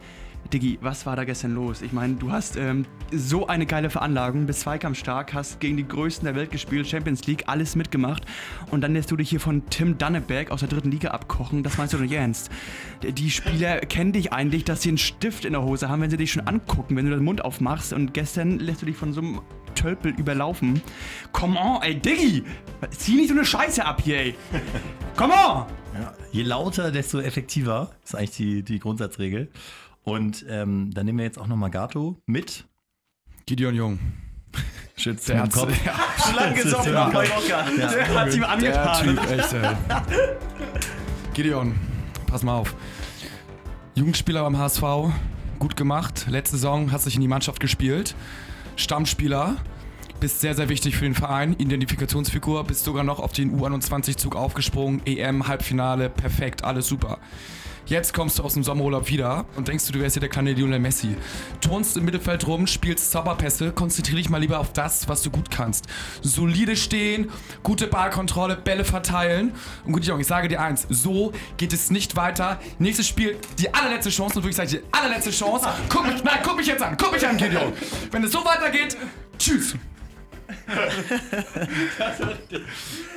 Diggi, 0.53 0.77
was 0.81 1.05
war 1.05 1.15
da 1.15 1.25
gestern 1.25 1.53
los? 1.53 1.81
Ich 1.81 1.91
meine, 1.91 2.15
du 2.15 2.31
hast 2.31 2.55
ähm, 2.55 2.85
so 3.11 3.47
eine 3.47 3.65
geile 3.65 3.89
Veranlagung, 3.89 4.45
bist 4.45 4.61
zweikampfstark, 4.61 5.33
hast 5.33 5.59
gegen 5.59 5.77
die 5.77 5.87
Größten 5.87 6.25
der 6.25 6.35
Welt 6.35 6.51
gespielt, 6.51 6.87
Champions 6.87 7.27
League, 7.27 7.43
alles 7.47 7.75
mitgemacht. 7.75 8.25
Und 8.71 8.81
dann 8.81 8.93
lässt 8.93 9.11
du 9.11 9.17
dich 9.17 9.29
hier 9.29 9.39
von 9.39 9.67
Tim 9.69 9.97
Danneberg 9.97 10.51
aus 10.51 10.61
der 10.61 10.69
dritten 10.69 10.91
Liga 10.91 11.09
abkochen. 11.09 11.63
Das 11.63 11.77
meinst 11.77 11.93
du 11.93 11.97
doch 11.97 12.11
ernst? 12.11 12.49
Die 13.03 13.29
Spieler 13.29 13.79
kennen 13.81 14.13
dich 14.13 14.31
eigentlich, 14.31 14.63
dass 14.63 14.81
sie 14.81 14.89
einen 14.89 14.97
Stift 14.97 15.43
in 15.43 15.53
der 15.53 15.63
Hose 15.63 15.89
haben, 15.89 16.01
wenn 16.01 16.09
sie 16.09 16.17
dich 16.17 16.31
schon 16.31 16.47
angucken, 16.47 16.95
wenn 16.95 17.05
du 17.05 17.11
den 17.11 17.23
Mund 17.23 17.43
aufmachst. 17.43 17.91
Und 17.91 18.13
gestern 18.13 18.59
lässt 18.59 18.81
du 18.81 18.85
dich 18.85 18.95
von 18.95 19.11
so 19.11 19.21
einem 19.21 19.41
Tölpel 19.75 20.13
überlaufen. 20.13 20.81
Come 21.33 21.59
on, 21.59 21.81
ey, 21.83 21.99
Diggi! 21.99 22.43
Zieh 22.91 23.15
nicht 23.15 23.29
so 23.29 23.33
eine 23.33 23.45
Scheiße 23.45 23.85
ab 23.85 24.01
hier, 24.03 24.17
ey! 24.17 24.35
Come 25.15 25.33
on! 25.33 25.65
Ja, 25.93 26.13
je 26.31 26.43
lauter, 26.43 26.91
desto 26.91 27.19
effektiver. 27.19 27.91
ist 28.03 28.15
eigentlich 28.15 28.31
die, 28.31 28.63
die 28.63 28.79
Grundsatzregel. 28.79 29.49
Und 30.07 30.45
ähm, 30.47 30.91
dann 30.93 31.05
nehmen 31.05 31.17
wir 31.17 31.25
jetzt 31.25 31.37
auch 31.37 31.47
noch 31.47 31.69
Gato 31.69 32.21
mit. 32.25 32.65
Gideon 33.45 33.75
Jung. 33.75 33.99
Schütz 34.95 35.25
Der 35.25 35.43
im 35.43 35.49
Kopf. 35.49 35.73
ja, 35.85 36.33
lang 36.33 36.55
gesoffen 36.55 36.93
Ja. 36.93 37.07
nach 37.07 37.13
Mallorca. 37.13 37.65
Der 37.77 38.15
hat 38.21 38.33
ihm 38.33 38.39
der 38.39 38.49
angetan. 38.49 39.03
Typ, 39.05 39.29
echt, 39.31 39.51
ey. 39.53 39.75
Gideon, 41.33 41.75
pass 42.25 42.41
mal 42.41 42.55
auf. 42.55 42.73
Jugendspieler 43.95 44.43
beim 44.43 44.57
HSV, 44.57 44.81
gut 45.59 45.75
gemacht. 45.75 46.25
Letzte 46.29 46.55
Saison 46.55 46.89
hast 46.93 47.05
dich 47.05 47.15
in 47.15 47.21
die 47.21 47.27
Mannschaft 47.27 47.59
gespielt. 47.59 48.15
Stammspieler, 48.77 49.57
bist 50.21 50.39
sehr, 50.39 50.55
sehr 50.55 50.69
wichtig 50.69 50.95
für 50.95 51.03
den 51.03 51.15
Verein. 51.15 51.51
Identifikationsfigur, 51.57 52.63
bist 52.63 52.85
sogar 52.85 53.03
noch 53.03 53.19
auf 53.19 53.33
den 53.33 53.59
U21-Zug 53.59 54.37
aufgesprungen. 54.37 55.01
EM, 55.05 55.49
Halbfinale, 55.49 56.09
perfekt, 56.09 56.63
alles 56.63 56.87
super. 56.87 57.17
Jetzt 57.87 58.13
kommst 58.13 58.37
du 58.37 58.43
aus 58.43 58.53
dem 58.53 58.63
Sommerurlaub 58.63 59.07
wieder 59.07 59.45
und 59.55 59.69
denkst 59.69 59.85
du, 59.87 59.93
du 59.93 59.99
wärst 60.01 60.15
hier 60.15 60.19
der 60.19 60.29
kleine 60.29 60.51
Lionel 60.51 60.79
Messi. 60.79 61.15
Turnst 61.61 61.95
im 61.95 62.03
Mittelfeld 62.03 62.45
rum, 62.45 62.67
spielst 62.67 63.11
Zauberpässe, 63.11 63.71
konzentrier 63.71 64.17
dich 64.17 64.29
mal 64.29 64.39
lieber 64.39 64.59
auf 64.59 64.73
das, 64.73 65.07
was 65.07 65.21
du 65.21 65.31
gut 65.31 65.49
kannst. 65.49 65.85
Solide 66.21 66.75
stehen, 66.75 67.31
gute 67.63 67.87
Ballkontrolle, 67.87 68.57
Bälle 68.57 68.83
verteilen. 68.83 69.53
Und 69.85 69.93
gut, 69.93 70.05
ich 70.05 70.27
sage 70.27 70.49
dir 70.49 70.61
eins, 70.61 70.85
so 70.89 71.31
geht 71.55 71.71
es 71.71 71.89
nicht 71.89 72.17
weiter. 72.17 72.59
Nächstes 72.77 73.07
Spiel, 73.07 73.37
die 73.57 73.73
allerletzte 73.73 74.09
Chance, 74.09 74.39
und 74.39 74.43
wirklich 74.43 74.57
sage 74.57 74.67
ich 74.67 74.81
die 74.81 74.87
allerletzte 74.91 75.31
Chance. 75.31 75.69
Guck 75.87 76.07
mich, 76.07 76.21
nein, 76.25 76.39
guck 76.43 76.57
mich 76.57 76.67
jetzt 76.67 76.83
an, 76.83 76.97
guck 76.97 77.13
mich 77.13 77.25
an, 77.25 77.37
Gideon. 77.37 77.71
Wenn 78.11 78.21
es 78.21 78.33
so 78.33 78.43
weitergeht, 78.43 78.97
tschüss. 79.39 79.75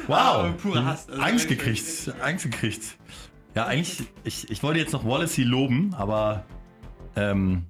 Wow. 0.06 0.56
Pure 0.60 0.84
Hass. 0.84 1.08
Also 1.08 1.22
Angst 1.22 1.48
wirklich. 1.48 2.04
gekriegt. 2.04 2.20
Angst 2.20 2.44
gekriegt. 2.44 2.82
Ja, 3.54 3.66
eigentlich, 3.66 4.02
ich, 4.24 4.50
ich 4.50 4.62
wollte 4.62 4.78
jetzt 4.80 4.92
noch 4.92 5.04
Wallacey 5.04 5.42
loben, 5.44 5.92
aber 5.94 6.44
ähm, 7.16 7.66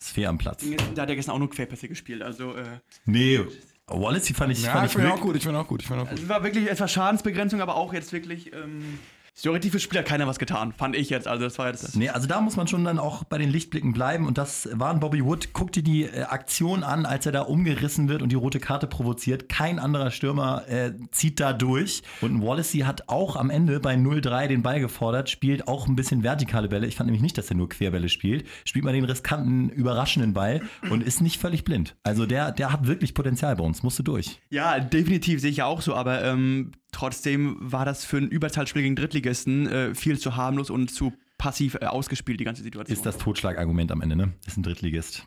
Ist 0.00 0.12
fair 0.12 0.28
am 0.28 0.38
Platz. 0.38 0.64
Da 0.94 1.02
hat 1.02 1.08
er 1.08 1.16
gestern 1.16 1.34
auch 1.34 1.38
nur 1.38 1.50
Querpässe 1.50 1.88
gespielt. 1.88 2.22
Also, 2.22 2.54
äh, 2.54 2.64
Nee, 3.06 3.40
Wallace, 3.86 4.24
die 4.24 4.34
fand 4.34 4.52
ich, 4.52 4.62
Ja, 4.62 4.72
fand 4.72 4.86
ich 4.86 4.92
finde 4.92 5.06
ihn 5.08 5.10
wild. 5.12 5.20
auch 5.20 5.24
gut, 5.24 5.36
ich 5.36 5.42
finde 5.42 5.58
ihn 5.58 5.62
auch 5.62 5.68
gut, 5.68 5.80
ich 5.80 5.86
finde 5.88 6.02
ihn 6.02 6.06
auch 6.06 6.10
gut. 6.10 6.18
es 6.18 6.28
war 6.28 6.42
wirklich 6.42 6.68
etwas 6.70 6.92
Schadensbegrenzung, 6.92 7.60
aber 7.60 7.76
auch 7.76 7.92
jetzt 7.94 8.12
wirklich. 8.12 8.52
Ähm, 8.52 8.98
theoretisch 9.42 9.70
für 9.70 9.80
Spieler 9.80 10.02
keiner 10.02 10.26
was 10.26 10.38
getan, 10.38 10.72
fand 10.72 10.96
ich 10.96 11.10
jetzt. 11.10 11.28
Also, 11.28 11.44
das 11.44 11.58
war 11.58 11.68
jetzt 11.68 11.84
das. 11.84 11.94
Nee, 11.94 12.08
also 12.08 12.26
da 12.26 12.40
muss 12.40 12.56
man 12.56 12.66
schon 12.66 12.84
dann 12.84 12.98
auch 12.98 13.24
bei 13.24 13.38
den 13.38 13.50
Lichtblicken 13.50 13.92
bleiben. 13.92 14.26
Und 14.26 14.38
das 14.38 14.68
war 14.72 14.90
ein 14.90 15.00
Bobby 15.00 15.24
Wood. 15.24 15.50
Guck 15.52 15.72
dir 15.72 15.82
die 15.82 16.04
äh, 16.04 16.22
Aktion 16.22 16.82
an, 16.82 17.06
als 17.06 17.26
er 17.26 17.32
da 17.32 17.42
umgerissen 17.42 18.08
wird 18.08 18.22
und 18.22 18.30
die 18.30 18.36
rote 18.36 18.60
Karte 18.60 18.86
provoziert. 18.86 19.48
Kein 19.48 19.78
anderer 19.78 20.10
Stürmer 20.10 20.68
äh, 20.68 20.92
zieht 21.10 21.40
da 21.40 21.52
durch. 21.52 22.02
Und 22.20 22.36
ein 22.36 22.42
Wallacey 22.42 22.80
hat 22.80 23.08
auch 23.08 23.36
am 23.36 23.50
Ende 23.50 23.80
bei 23.80 23.94
0-3 23.94 24.48
den 24.48 24.62
Ball 24.62 24.80
gefordert, 24.80 25.28
spielt 25.28 25.68
auch 25.68 25.86
ein 25.86 25.96
bisschen 25.96 26.22
vertikale 26.22 26.68
Bälle. 26.68 26.86
Ich 26.86 26.96
fand 26.96 27.06
nämlich 27.06 27.22
nicht, 27.22 27.38
dass 27.38 27.50
er 27.50 27.56
nur 27.56 27.68
Querbälle 27.68 28.08
spielt. 28.08 28.46
Spielt 28.64 28.84
mal 28.84 28.92
den 28.92 29.04
riskanten, 29.04 29.68
überraschenden 29.68 30.32
Ball 30.32 30.62
und 30.90 31.02
ist 31.02 31.20
nicht 31.20 31.40
völlig 31.40 31.64
blind. 31.64 31.96
Also 32.02 32.26
der, 32.26 32.52
der 32.52 32.72
hat 32.72 32.86
wirklich 32.86 33.14
Potenzial 33.14 33.56
bei 33.56 33.64
uns. 33.64 33.82
Musst 33.82 33.98
du 33.98 34.02
durch. 34.02 34.40
Ja, 34.50 34.80
definitiv 34.80 35.40
sehe 35.40 35.50
ich 35.50 35.58
ja 35.58 35.66
auch 35.66 35.82
so, 35.82 35.94
aber 35.94 36.24
ähm, 36.24 36.72
trotzdem 36.96 37.56
war 37.60 37.84
das 37.84 38.04
für 38.04 38.16
ein 38.16 38.28
Überzahlspiel 38.28 38.82
gegen 38.82 38.96
Drittligisten 38.96 39.66
äh, 39.68 39.94
viel 39.94 40.18
zu 40.18 40.34
harmlos 40.36 40.70
und 40.70 40.90
zu 40.90 41.12
passiv 41.38 41.74
äh, 41.80 41.84
ausgespielt, 41.86 42.40
die 42.40 42.44
ganze 42.44 42.62
Situation. 42.62 42.96
Ist 42.96 43.04
das 43.04 43.18
Totschlagargument 43.18 43.92
am 43.92 44.00
Ende, 44.00 44.16
ne? 44.16 44.32
Ist 44.46 44.56
ein 44.56 44.62
Drittligist. 44.62 45.24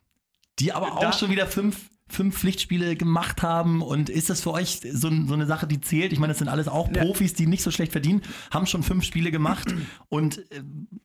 Die 0.59 0.73
aber 0.73 0.93
auch 0.93 0.99
Da- 0.99 1.13
schon 1.13 1.29
wieder 1.29 1.45
fünf, 1.45 1.89
fünf 2.07 2.35
Pflichtspiele 2.39 2.95
gemacht 2.95 3.43
haben. 3.43 3.83
Und 3.83 4.09
ist 4.09 4.31
das 4.31 4.41
für 4.41 4.51
euch 4.51 4.79
so, 4.91 5.09
so 5.27 5.33
eine 5.35 5.45
Sache, 5.45 5.67
die 5.67 5.79
zählt? 5.79 6.11
Ich 6.11 6.19
meine, 6.19 6.31
das 6.31 6.39
sind 6.39 6.47
alles 6.47 6.67
auch 6.67 6.89
Ja. 6.93 7.03
Profis, 7.03 7.33
die 7.35 7.45
nicht 7.45 7.61
so 7.61 7.69
schlecht 7.69 7.91
verdienen, 7.91 8.23
haben 8.51 8.65
schon 8.65 8.81
fünf 8.81 9.03
Spiele 9.05 9.29
gemacht. 9.29 9.73
Und 10.09 10.39
äh, 10.51 10.63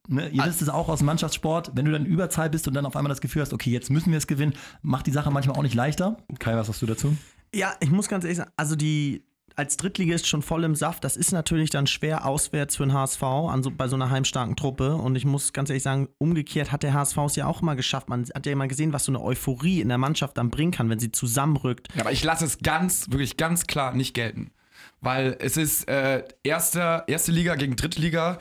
ne, 0.09 0.31
ihr 0.31 0.45
wisst 0.47 0.63
es 0.63 0.71
auch 0.71 0.89
aus 0.89 1.01
dem 1.01 1.07
Mannschaftssport, 1.07 1.73
wenn 1.75 1.85
du 1.85 1.93
dann 1.93 2.07
Überzahl 2.07 2.49
bist 2.49 2.67
und 2.67 2.73
dann 2.75 2.87
auf 2.87 2.97
einmal 2.97 3.11
das 3.11 3.21
Gefühl 3.21 3.43
hast, 3.43 3.53
okay, 3.53 3.71
jetzt 3.71 3.91
müssen 3.91 4.11
wir 4.11 4.17
es 4.19 4.27
gewinnen, 4.27 4.55
macht 4.81 5.07
die 5.07 5.13
Sache 5.13 5.31
manchmal 5.31 5.57
auch 5.59 5.63
nicht 5.63 5.75
leichter. 5.75 6.17
Kai, 6.39 6.57
was 6.57 6.69
sagst 6.69 6.81
du 6.81 6.87
dazu? 6.87 7.15
Ja, 7.55 7.75
ich 7.81 7.91
muss 7.91 8.09
ganz 8.09 8.25
ehrlich 8.25 8.39
sagen, 8.39 8.51
also 8.57 8.75
die 8.75 9.23
als 9.57 9.77
Drittligist 9.77 10.27
schon 10.27 10.43
voll 10.43 10.65
im 10.65 10.75
Saft, 10.75 11.05
das 11.05 11.17
ist 11.17 11.33
natürlich 11.33 11.71
dann 11.71 11.87
schwer 11.87 12.27
auswärts 12.27 12.77
für 12.77 12.85
den 12.85 12.93
HSV 12.93 13.23
an 13.23 13.63
so, 13.63 13.71
bei 13.71 13.87
so 13.89 13.95
einer 13.95 14.11
heimstarken 14.11 14.57
Truppe. 14.57 14.97
Und 14.97 15.17
ich 15.17 15.25
muss 15.25 15.53
ganz 15.53 15.71
ehrlich 15.71 15.83
sagen, 15.83 16.09
umgekehrt 16.19 16.73
hat 16.73 16.83
der 16.83 16.93
HSV 16.93 17.17
es 17.27 17.37
ja 17.37 17.47
auch 17.47 17.63
mal 17.63 17.75
geschafft. 17.75 18.09
Man 18.09 18.25
hat 18.35 18.47
ja 18.47 18.53
immer 18.53 18.67
gesehen, 18.69 18.93
was 18.93 19.05
so 19.05 19.13
eine 19.13 19.23
Euphorie 19.23 19.81
in 19.81 19.89
der 19.89 19.99
Mannschaft 19.99 20.37
dann 20.39 20.51
bringen 20.51 20.73
kann, 20.73 20.91
wenn 20.91 20.99
sie 20.99 21.13
zusammenrückt. 21.13 21.89
Ja, 21.95 22.03
aber 22.03 22.13
ich 22.13 22.25
lasse 22.25 22.45
es 22.45 22.59
ganz, 22.59 23.11
wirklich 23.11 23.37
ganz 23.37 23.67
klar 23.67 23.95
nicht 23.95 24.15
gelten. 24.15 24.51
Weil 25.01 25.37
es 25.39 25.57
ist 25.57 25.89
äh, 25.89 26.25
erste, 26.43 27.05
erste 27.07 27.31
Liga 27.31 27.55
gegen 27.55 27.77
dritte 27.77 28.01
Liga. 28.01 28.41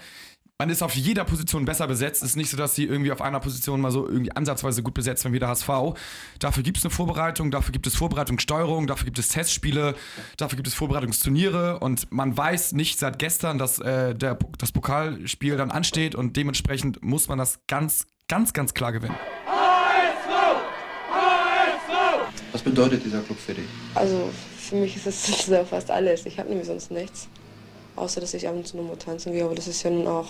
Man 0.63 0.69
ist 0.69 0.81
auf 0.81 0.95
jeder 0.95 1.25
Position 1.25 1.65
besser 1.65 1.87
besetzt. 1.87 2.23
Es 2.23 2.29
ist 2.29 2.35
nicht 2.37 2.49
so, 2.49 2.55
dass 2.55 2.73
sie 2.73 2.85
irgendwie 2.85 3.11
auf 3.11 3.21
einer 3.21 3.41
Position 3.41 3.81
mal 3.81 3.91
so 3.91 4.07
irgendwie 4.07 4.31
ansatzweise 4.31 4.81
gut 4.81 4.93
besetzt 4.93 5.25
werden 5.25 5.33
wie 5.33 5.39
der 5.39 5.49
HSV. 5.49 5.67
Dafür 6.39 6.63
gibt 6.63 6.77
es 6.77 6.85
eine 6.85 6.89
Vorbereitung, 6.89 7.51
dafür 7.51 7.73
gibt 7.73 7.85
es 7.85 7.95
Vorbereitungssteuerung, 7.95 8.87
dafür 8.87 9.03
gibt 9.03 9.19
es 9.19 9.27
Testspiele, 9.27 9.93
dafür 10.37 10.55
gibt 10.55 10.69
es 10.69 10.73
Vorbereitungsturniere 10.73 11.81
und 11.81 12.09
man 12.13 12.37
weiß 12.37 12.71
nicht 12.71 12.97
seit 12.97 13.19
gestern, 13.19 13.57
dass 13.57 13.79
äh, 13.79 14.15
der, 14.15 14.39
das 14.57 14.71
Pokalspiel 14.71 15.57
dann 15.57 15.69
ansteht 15.69 16.15
und 16.15 16.37
dementsprechend 16.37 17.03
muss 17.03 17.27
man 17.27 17.39
das 17.39 17.59
ganz, 17.67 18.07
ganz, 18.29 18.53
ganz 18.53 18.73
klar 18.73 18.93
gewinnen. 18.93 19.17
Was 22.53 22.61
bedeutet 22.61 23.03
dieser 23.03 23.19
Club 23.19 23.37
für 23.37 23.53
dich? 23.53 23.67
Also 23.95 24.29
für 24.57 24.77
mich 24.77 24.95
ist 24.95 25.07
es 25.07 25.51
fast 25.69 25.91
alles. 25.91 26.25
Ich 26.25 26.39
habe 26.39 26.47
nämlich 26.47 26.67
sonst 26.67 26.89
nichts. 26.89 27.27
Außer 27.97 28.21
dass 28.21 28.33
ich 28.33 28.47
ab 28.47 28.55
und 28.55 28.65
zu 28.65 28.77
nochmal 28.77 28.95
tanzen 28.95 29.33
gehe, 29.33 29.43
aber 29.43 29.55
das 29.55 29.67
ist 29.67 29.83
ja 29.83 29.89
nun 29.89 30.07
auch 30.07 30.29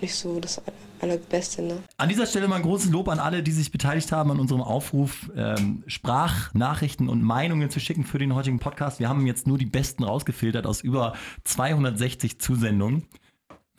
nicht 0.00 0.14
so 0.14 0.40
das 0.40 0.60
Allerbeste, 1.00 1.62
ne? 1.62 1.82
An 1.96 2.08
dieser 2.08 2.26
Stelle 2.26 2.48
mal 2.48 2.56
ein 2.56 2.62
großes 2.62 2.90
Lob 2.90 3.08
an 3.08 3.18
alle, 3.18 3.42
die 3.42 3.52
sich 3.52 3.70
beteiligt 3.70 4.10
haben 4.12 4.30
an 4.30 4.40
unserem 4.40 4.62
Aufruf, 4.62 5.30
ähm, 5.36 5.82
Sprachnachrichten 5.86 7.08
und 7.08 7.22
Meinungen 7.22 7.70
zu 7.70 7.80
schicken 7.80 8.04
für 8.04 8.18
den 8.18 8.34
heutigen 8.34 8.58
Podcast. 8.58 9.00
Wir 9.00 9.08
haben 9.08 9.26
jetzt 9.26 9.46
nur 9.46 9.58
die 9.58 9.66
besten 9.66 10.04
rausgefiltert 10.04 10.66
aus 10.66 10.80
über 10.80 11.14
260 11.44 12.40
Zusendungen. 12.40 13.06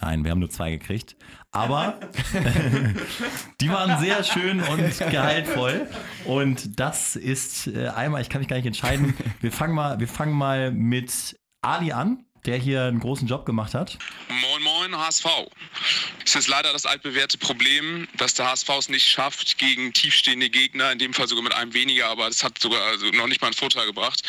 Nein, 0.02 0.24
wir 0.24 0.32
haben 0.32 0.40
nur 0.40 0.50
zwei 0.50 0.72
gekriegt. 0.72 1.16
Aber 1.52 2.00
die 3.62 3.70
waren 3.70 4.00
sehr 4.00 4.24
schön 4.24 4.62
und 4.62 4.98
gehaltvoll. 5.12 5.88
Und 6.26 6.80
das 6.80 7.16
ist 7.16 7.68
äh, 7.68 7.88
einmal, 7.88 8.22
ich 8.22 8.30
kann 8.30 8.40
mich 8.42 8.50
gar 8.50 8.58
nicht 8.58 8.66
entscheiden. 8.66 9.14
Wir 9.40 9.52
fangen 9.52 9.74
mal, 9.74 10.00
wir 10.00 10.08
fangen 10.08 10.34
mal 10.34 10.72
mit 10.72 11.40
Ali 11.62 11.94
an, 11.94 12.26
der 12.46 12.58
hier 12.58 12.84
einen 12.84 13.00
großen 13.00 13.28
Job 13.28 13.46
gemacht 13.46 13.74
hat. 13.74 13.98
Moin 14.28 14.64
Moin 14.64 14.75
HSV. 14.94 15.26
Es 16.26 16.36
ist 16.36 16.48
leider 16.48 16.74
das 16.74 16.86
altbewährte 16.86 17.38
Problem, 17.38 18.08
dass 18.18 18.34
der 18.34 18.50
HSV 18.50 18.70
es 18.80 18.90
nicht 18.90 19.08
schafft, 19.08 19.58
gegen 19.58 19.94
tiefstehende 19.94 20.50
Gegner, 20.50 20.92
in 20.92 21.00
dem 21.00 21.14
Fall 21.14 21.28
sogar 21.28 21.44
mit 21.44 21.54
einem 21.54 21.74
weniger, 21.74 22.08
aber 22.08 22.28
das 22.28 22.44
hat 22.44 22.60
sogar 22.60 22.82
also 22.82 23.08
noch 23.12 23.28
nicht 23.28 23.42
mal 23.42 23.48
einen 23.48 23.56
Vorteil 23.56 23.86
gebracht, 23.86 24.22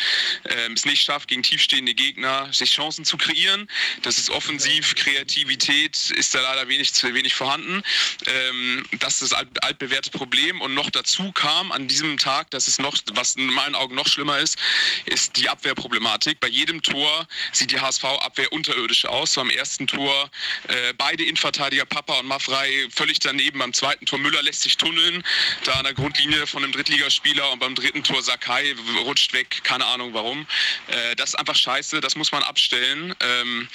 ähm, 0.45 0.73
es 0.73 0.85
nicht 0.85 1.03
schafft, 1.03 1.27
gegen 1.27 1.43
tiefstehende 1.43 1.93
Gegner 1.93 2.51
sich 2.53 2.71
Chancen 2.71 3.05
zu 3.05 3.17
kreieren. 3.17 3.67
Das 4.03 4.17
ist 4.17 4.29
offensiv, 4.29 4.95
Kreativität 4.95 6.11
ist 6.11 6.33
da 6.33 6.41
leider 6.41 6.67
wenig, 6.67 6.93
zu 6.93 7.13
wenig 7.13 7.35
vorhanden. 7.35 7.83
Ähm, 8.25 8.85
das 8.99 9.21
ist 9.21 9.31
das 9.31 9.33
alt, 9.33 9.63
altbewährte 9.63 10.11
Problem 10.11 10.61
und 10.61 10.73
noch 10.73 10.89
dazu 10.89 11.31
kam 11.31 11.71
an 11.71 11.87
diesem 11.87 12.17
Tag, 12.17 12.49
dass 12.51 12.67
es 12.67 12.79
noch, 12.79 12.95
was 13.13 13.35
in 13.35 13.47
meinen 13.47 13.75
Augen 13.75 13.95
noch 13.95 14.07
schlimmer 14.07 14.39
ist, 14.39 14.57
ist 15.05 15.35
die 15.37 15.49
Abwehrproblematik. 15.49 16.39
Bei 16.39 16.47
jedem 16.47 16.81
Tor 16.81 17.27
sieht 17.51 17.71
die 17.71 17.79
HSV-Abwehr 17.79 18.51
unterirdisch 18.53 19.05
aus. 19.05 19.35
Beim 19.35 19.49
ersten 19.49 19.87
Tor 19.87 20.29
äh, 20.67 20.93
beide 20.97 21.23
Innenverteidiger 21.23 21.85
Papa 21.85 22.19
und 22.19 22.27
Maffrey 22.27 22.87
völlig 22.91 23.19
daneben. 23.19 23.59
Beim 23.59 23.73
zweiten 23.73 24.05
Tor 24.05 24.19
Müller 24.19 24.41
lässt 24.43 24.61
sich 24.61 24.77
tunneln, 24.77 25.23
da 25.65 25.73
an 25.73 25.83
der 25.83 25.93
Grundlinie 25.93 26.47
von 26.47 26.63
einem 26.63 26.71
Drittligaspieler 26.71 27.51
und 27.51 27.59
beim 27.59 27.75
dritten 27.75 28.03
Tor 28.03 28.21
Sakai 28.21 28.75
rutscht 29.05 29.33
weg, 29.33 29.61
keine 29.63 29.85
Ahnung 29.85 30.13
warum. 30.13 30.47
Äh, 30.87 31.15
das 31.15 31.29
ist 31.29 31.35
einfach 31.35 31.55
scheiße, 31.55 32.01
das 32.01 32.15
muss 32.15 32.31
man 32.31 32.43
abstellen. 32.43 33.13
Ähm, 33.19 33.67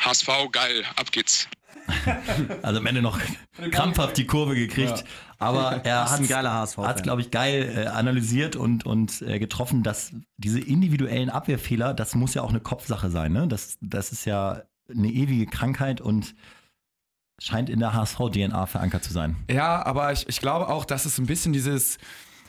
HSV, 0.00 0.28
geil, 0.52 0.84
ab 0.96 1.12
geht's. 1.12 1.48
Also 2.62 2.80
am 2.80 2.86
Ende 2.86 3.02
noch 3.02 3.18
krampfhaft 3.70 4.16
die 4.16 4.26
Kurve 4.26 4.54
gekriegt. 4.54 5.04
Aber 5.38 5.80
er 5.84 6.10
hat 6.10 6.20
ein 6.20 6.28
geiler 6.28 6.52
HSV-Fan. 6.52 6.86
hat 6.86 7.02
glaube 7.02 7.20
ich, 7.20 7.30
geil 7.30 7.72
äh, 7.76 7.86
analysiert 7.86 8.56
und, 8.56 8.84
und 8.84 9.22
äh, 9.22 9.38
getroffen, 9.38 9.82
dass 9.82 10.12
diese 10.36 10.60
individuellen 10.60 11.30
Abwehrfehler, 11.30 11.94
das 11.94 12.14
muss 12.14 12.34
ja 12.34 12.42
auch 12.42 12.50
eine 12.50 12.60
Kopfsache 12.60 13.10
sein. 13.10 13.32
Ne? 13.32 13.46
Das, 13.48 13.78
das 13.80 14.12
ist 14.12 14.24
ja 14.24 14.62
eine 14.90 15.08
ewige 15.08 15.46
Krankheit 15.46 16.00
und 16.00 16.34
scheint 17.40 17.70
in 17.70 17.78
der 17.78 17.92
HSV-DNA 17.92 18.66
verankert 18.66 19.04
zu 19.04 19.12
sein. 19.12 19.36
Ja, 19.50 19.84
aber 19.84 20.12
ich, 20.12 20.28
ich 20.28 20.40
glaube 20.40 20.68
auch, 20.68 20.84
dass 20.84 21.04
es 21.04 21.18
ein 21.18 21.26
bisschen 21.26 21.52
dieses, 21.52 21.98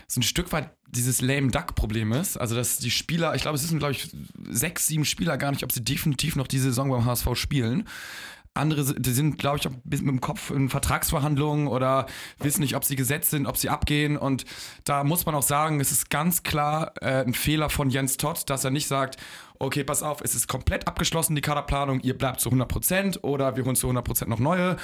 so 0.08 0.20
ein 0.20 0.24
Stück 0.24 0.52
weit 0.52 0.74
dieses 0.90 1.22
lame 1.22 1.52
duck 1.52 1.76
Problem 1.76 2.12
ist. 2.12 2.38
Also, 2.38 2.56
dass 2.56 2.80
die 2.80 2.90
Spieler, 2.90 3.36
ich 3.36 3.44
glaube, 3.44 3.56
es 3.56 3.68
sind, 3.68 3.80
glaube 3.80 3.94
ich, 3.94 4.10
sechs, 4.50 4.88
sieben 4.88 5.06
Spieler 5.06 5.38
gar 5.38 5.52
nicht, 5.52 5.64
ob 5.64 5.72
sie 5.72 5.84
definitiv 5.84 6.36
noch 6.36 6.48
diese 6.48 6.66
Saison 6.66 6.90
beim 6.90 7.06
HSV 7.06 7.36
spielen. 7.36 7.88
Andere 8.54 8.96
die 9.00 9.12
sind, 9.12 9.38
glaube 9.38 9.58
ich, 9.58 9.70
mit 9.86 10.02
dem 10.02 10.22
Kopf 10.22 10.52
in 10.52 10.70
Vertragsverhandlungen 10.70 11.68
oder 11.68 12.08
wissen 12.40 12.62
nicht, 12.62 12.76
ob 12.76 12.84
sie 12.84 12.96
gesetzt 12.96 13.30
sind, 13.30 13.46
ob 13.46 13.58
sie 13.58 13.70
abgehen. 13.70 14.18
Und 14.18 14.46
da 14.84 15.04
muss 15.04 15.26
man 15.26 15.36
auch 15.36 15.44
sagen, 15.44 15.80
es 15.80 15.92
ist 15.92 16.10
ganz 16.10 16.44
klar 16.44 16.94
äh, 17.02 17.24
ein 17.24 17.34
Fehler 17.34 17.70
von 17.70 17.90
Jens 17.90 18.18
Todd, 18.18 18.50
dass 18.50 18.64
er 18.64 18.72
nicht 18.72 18.88
sagt, 18.88 19.18
okay, 19.60 19.84
pass 19.84 20.04
auf, 20.04 20.22
es 20.22 20.36
ist 20.36 20.48
komplett 20.48 20.88
abgeschlossen, 20.88 21.36
die 21.36 21.42
Kaderplanung, 21.42 22.00
ihr 22.00 22.18
bleibt 22.18 22.40
zu 22.40 22.50
100% 22.50 23.24
oder 23.24 23.56
wir 23.56 23.66
holen 23.66 23.76
zu 23.76 23.90
100% 23.90 24.28
noch 24.28 24.40
neue. 24.40 24.78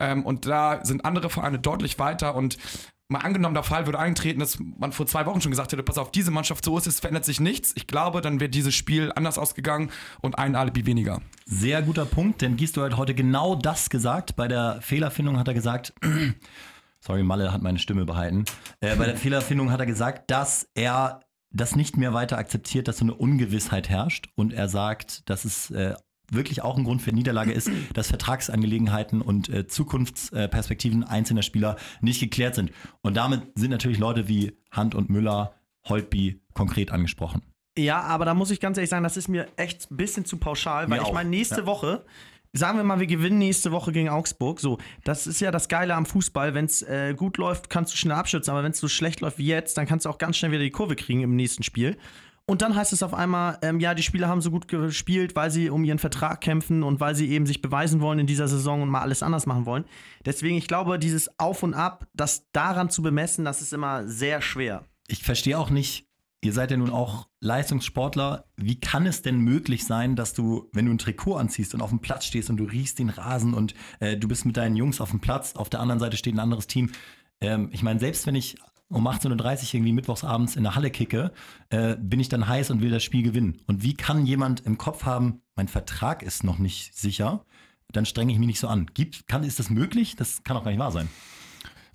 Ähm, 0.00 0.24
und 0.24 0.46
da 0.46 0.84
sind 0.84 1.04
andere 1.04 1.30
Vereine 1.30 1.58
deutlich 1.58 1.98
weiter 1.98 2.34
und 2.34 2.58
mal 3.08 3.20
angenommen, 3.20 3.54
der 3.54 3.62
Fall 3.62 3.86
würde 3.86 3.98
eintreten, 3.98 4.40
dass 4.40 4.58
man 4.58 4.92
vor 4.92 5.06
zwei 5.06 5.26
Wochen 5.26 5.40
schon 5.40 5.50
gesagt 5.50 5.72
hätte, 5.72 5.82
pass 5.82 5.98
auf, 5.98 6.10
diese 6.10 6.30
Mannschaft 6.30 6.64
so 6.64 6.76
ist, 6.78 6.86
es 6.86 7.00
verändert 7.00 7.24
sich 7.24 7.40
nichts. 7.40 7.72
Ich 7.76 7.86
glaube, 7.86 8.20
dann 8.20 8.40
wäre 8.40 8.48
dieses 8.48 8.74
Spiel 8.74 9.12
anders 9.14 9.38
ausgegangen 9.38 9.90
und 10.22 10.38
ein 10.38 10.56
Alibi 10.56 10.86
weniger. 10.86 11.20
Sehr 11.44 11.82
guter 11.82 12.06
Punkt, 12.06 12.42
denn 12.42 12.56
Gisto 12.56 12.82
hat 12.82 12.96
heute 12.96 13.14
genau 13.14 13.54
das 13.56 13.90
gesagt. 13.90 14.36
Bei 14.36 14.48
der 14.48 14.80
Fehlerfindung 14.80 15.38
hat 15.38 15.48
er 15.48 15.54
gesagt, 15.54 15.92
sorry, 17.00 17.22
Malle 17.22 17.52
hat 17.52 17.62
meine 17.62 17.78
Stimme 17.78 18.06
behalten. 18.06 18.44
Äh, 18.80 18.96
bei 18.96 19.06
der 19.06 19.16
Fehlerfindung 19.16 19.70
hat 19.70 19.80
er 19.80 19.86
gesagt, 19.86 20.30
dass 20.30 20.68
er 20.74 21.20
das 21.50 21.76
nicht 21.76 21.96
mehr 21.96 22.14
weiter 22.14 22.38
akzeptiert, 22.38 22.88
dass 22.88 22.98
so 22.98 23.04
eine 23.04 23.14
Ungewissheit 23.14 23.88
herrscht. 23.88 24.28
Und 24.34 24.52
er 24.52 24.68
sagt, 24.68 25.28
dass 25.28 25.44
es 25.44 25.70
äh, 25.70 25.94
wirklich 26.30 26.62
auch 26.62 26.76
ein 26.76 26.84
Grund 26.84 27.02
für 27.02 27.12
Niederlage 27.12 27.52
ist, 27.52 27.70
dass 27.92 28.08
Vertragsangelegenheiten 28.08 29.20
und 29.20 29.48
äh, 29.48 29.66
Zukunftsperspektiven 29.66 31.04
einzelner 31.04 31.42
Spieler 31.42 31.76
nicht 32.00 32.20
geklärt 32.20 32.54
sind. 32.54 32.72
Und 33.02 33.16
damit 33.16 33.42
sind 33.54 33.70
natürlich 33.70 33.98
Leute 33.98 34.28
wie 34.28 34.56
Hand 34.70 34.94
und 34.94 35.10
Müller, 35.10 35.54
Holtby 35.84 36.40
konkret 36.54 36.90
angesprochen. 36.90 37.42
Ja, 37.76 38.00
aber 38.02 38.24
da 38.24 38.34
muss 38.34 38.50
ich 38.50 38.60
ganz 38.60 38.78
ehrlich 38.78 38.90
sagen, 38.90 39.02
das 39.02 39.16
ist 39.16 39.28
mir 39.28 39.48
echt 39.56 39.90
ein 39.90 39.96
bisschen 39.96 40.24
zu 40.24 40.36
pauschal, 40.36 40.88
weil 40.88 41.00
Mir 41.00 41.06
ich 41.06 41.12
meine, 41.12 41.28
nächste 41.28 41.62
ja. 41.62 41.66
Woche, 41.66 42.04
sagen 42.52 42.78
wir 42.78 42.84
mal, 42.84 43.00
wir 43.00 43.08
gewinnen 43.08 43.38
nächste 43.38 43.72
Woche 43.72 43.92
gegen 43.92 44.08
Augsburg. 44.08 44.60
So, 44.60 44.78
das 45.02 45.26
ist 45.26 45.40
ja 45.40 45.50
das 45.50 45.68
Geile 45.68 45.94
am 45.94 46.06
Fußball. 46.06 46.54
Wenn 46.54 46.66
es 46.66 46.82
äh, 46.82 47.14
gut 47.14 47.36
läuft, 47.36 47.68
kannst 47.68 47.92
du 47.92 47.96
schnell 47.96 48.16
abschützen, 48.16 48.52
aber 48.52 48.62
wenn 48.62 48.70
es 48.70 48.78
so 48.78 48.88
schlecht 48.88 49.20
läuft 49.20 49.38
wie 49.38 49.46
jetzt, 49.46 49.76
dann 49.76 49.86
kannst 49.86 50.06
du 50.06 50.10
auch 50.10 50.18
ganz 50.18 50.36
schnell 50.36 50.52
wieder 50.52 50.62
die 50.62 50.70
Kurve 50.70 50.94
kriegen 50.94 51.22
im 51.22 51.34
nächsten 51.34 51.64
Spiel. 51.64 51.96
Und 52.46 52.60
dann 52.60 52.74
heißt 52.74 52.92
es 52.92 53.02
auf 53.02 53.14
einmal, 53.14 53.58
ähm, 53.62 53.80
ja, 53.80 53.94
die 53.94 54.02
Spieler 54.02 54.28
haben 54.28 54.42
so 54.42 54.50
gut 54.50 54.68
gespielt, 54.68 55.34
weil 55.34 55.50
sie 55.50 55.70
um 55.70 55.82
ihren 55.82 55.98
Vertrag 55.98 56.42
kämpfen 56.42 56.82
und 56.82 57.00
weil 57.00 57.14
sie 57.14 57.30
eben 57.30 57.46
sich 57.46 57.62
beweisen 57.62 58.00
wollen 58.00 58.18
in 58.18 58.26
dieser 58.26 58.48
Saison 58.48 58.82
und 58.82 58.90
mal 58.90 59.00
alles 59.00 59.22
anders 59.22 59.46
machen 59.46 59.64
wollen. 59.64 59.86
Deswegen, 60.26 60.56
ich 60.56 60.68
glaube, 60.68 60.98
dieses 60.98 61.38
Auf 61.38 61.62
und 61.62 61.72
Ab, 61.72 62.06
das 62.12 62.50
daran 62.52 62.90
zu 62.90 63.00
bemessen, 63.00 63.46
das 63.46 63.62
ist 63.62 63.72
immer 63.72 64.06
sehr 64.06 64.42
schwer. 64.42 64.84
Ich 65.08 65.22
verstehe 65.22 65.58
auch 65.58 65.70
nicht, 65.70 66.06
ihr 66.42 66.52
seid 66.52 66.70
ja 66.70 66.76
nun 66.76 66.90
auch 66.90 67.28
Leistungssportler. 67.40 68.44
Wie 68.56 68.78
kann 68.78 69.06
es 69.06 69.22
denn 69.22 69.38
möglich 69.38 69.86
sein, 69.86 70.14
dass 70.14 70.34
du, 70.34 70.68
wenn 70.72 70.84
du 70.84 70.92
ein 70.92 70.98
Trikot 70.98 71.36
anziehst 71.36 71.74
und 71.74 71.80
auf 71.80 71.90
dem 71.90 72.00
Platz 72.00 72.26
stehst 72.26 72.50
und 72.50 72.58
du 72.58 72.64
riechst 72.64 72.98
den 72.98 73.08
Rasen 73.08 73.54
und 73.54 73.74
äh, 74.00 74.18
du 74.18 74.28
bist 74.28 74.44
mit 74.44 74.58
deinen 74.58 74.76
Jungs 74.76 75.00
auf 75.00 75.10
dem 75.10 75.20
Platz, 75.20 75.56
auf 75.56 75.70
der 75.70 75.80
anderen 75.80 76.00
Seite 76.00 76.18
steht 76.18 76.34
ein 76.34 76.40
anderes 76.40 76.66
Team. 76.66 76.92
Ähm, 77.40 77.70
ich 77.72 77.82
meine, 77.82 78.00
selbst 78.00 78.26
wenn 78.26 78.34
ich 78.34 78.56
um 78.88 79.06
18.30 79.06 79.30
Uhr 79.30 79.74
irgendwie 79.74 79.92
mittwochsabends 79.92 80.56
in 80.56 80.62
der 80.62 80.74
Halle 80.74 80.90
kicke, 80.90 81.32
äh, 81.70 81.96
bin 81.96 82.20
ich 82.20 82.28
dann 82.28 82.46
heiß 82.46 82.70
und 82.70 82.80
will 82.80 82.90
das 82.90 83.02
Spiel 83.02 83.22
gewinnen. 83.22 83.60
Und 83.66 83.82
wie 83.82 83.94
kann 83.94 84.26
jemand 84.26 84.60
im 84.60 84.78
Kopf 84.78 85.04
haben, 85.04 85.42
mein 85.56 85.68
Vertrag 85.68 86.22
ist 86.22 86.44
noch 86.44 86.58
nicht 86.58 86.96
sicher, 86.96 87.44
dann 87.92 88.06
strenge 88.06 88.32
ich 88.32 88.38
mich 88.38 88.48
nicht 88.48 88.60
so 88.60 88.68
an. 88.68 88.90
Gibt, 88.94 89.26
kann, 89.26 89.44
ist 89.44 89.58
das 89.58 89.70
möglich? 89.70 90.16
Das 90.16 90.42
kann 90.42 90.56
auch 90.56 90.64
gar 90.64 90.70
nicht 90.70 90.80
wahr 90.80 90.92
sein. 90.92 91.08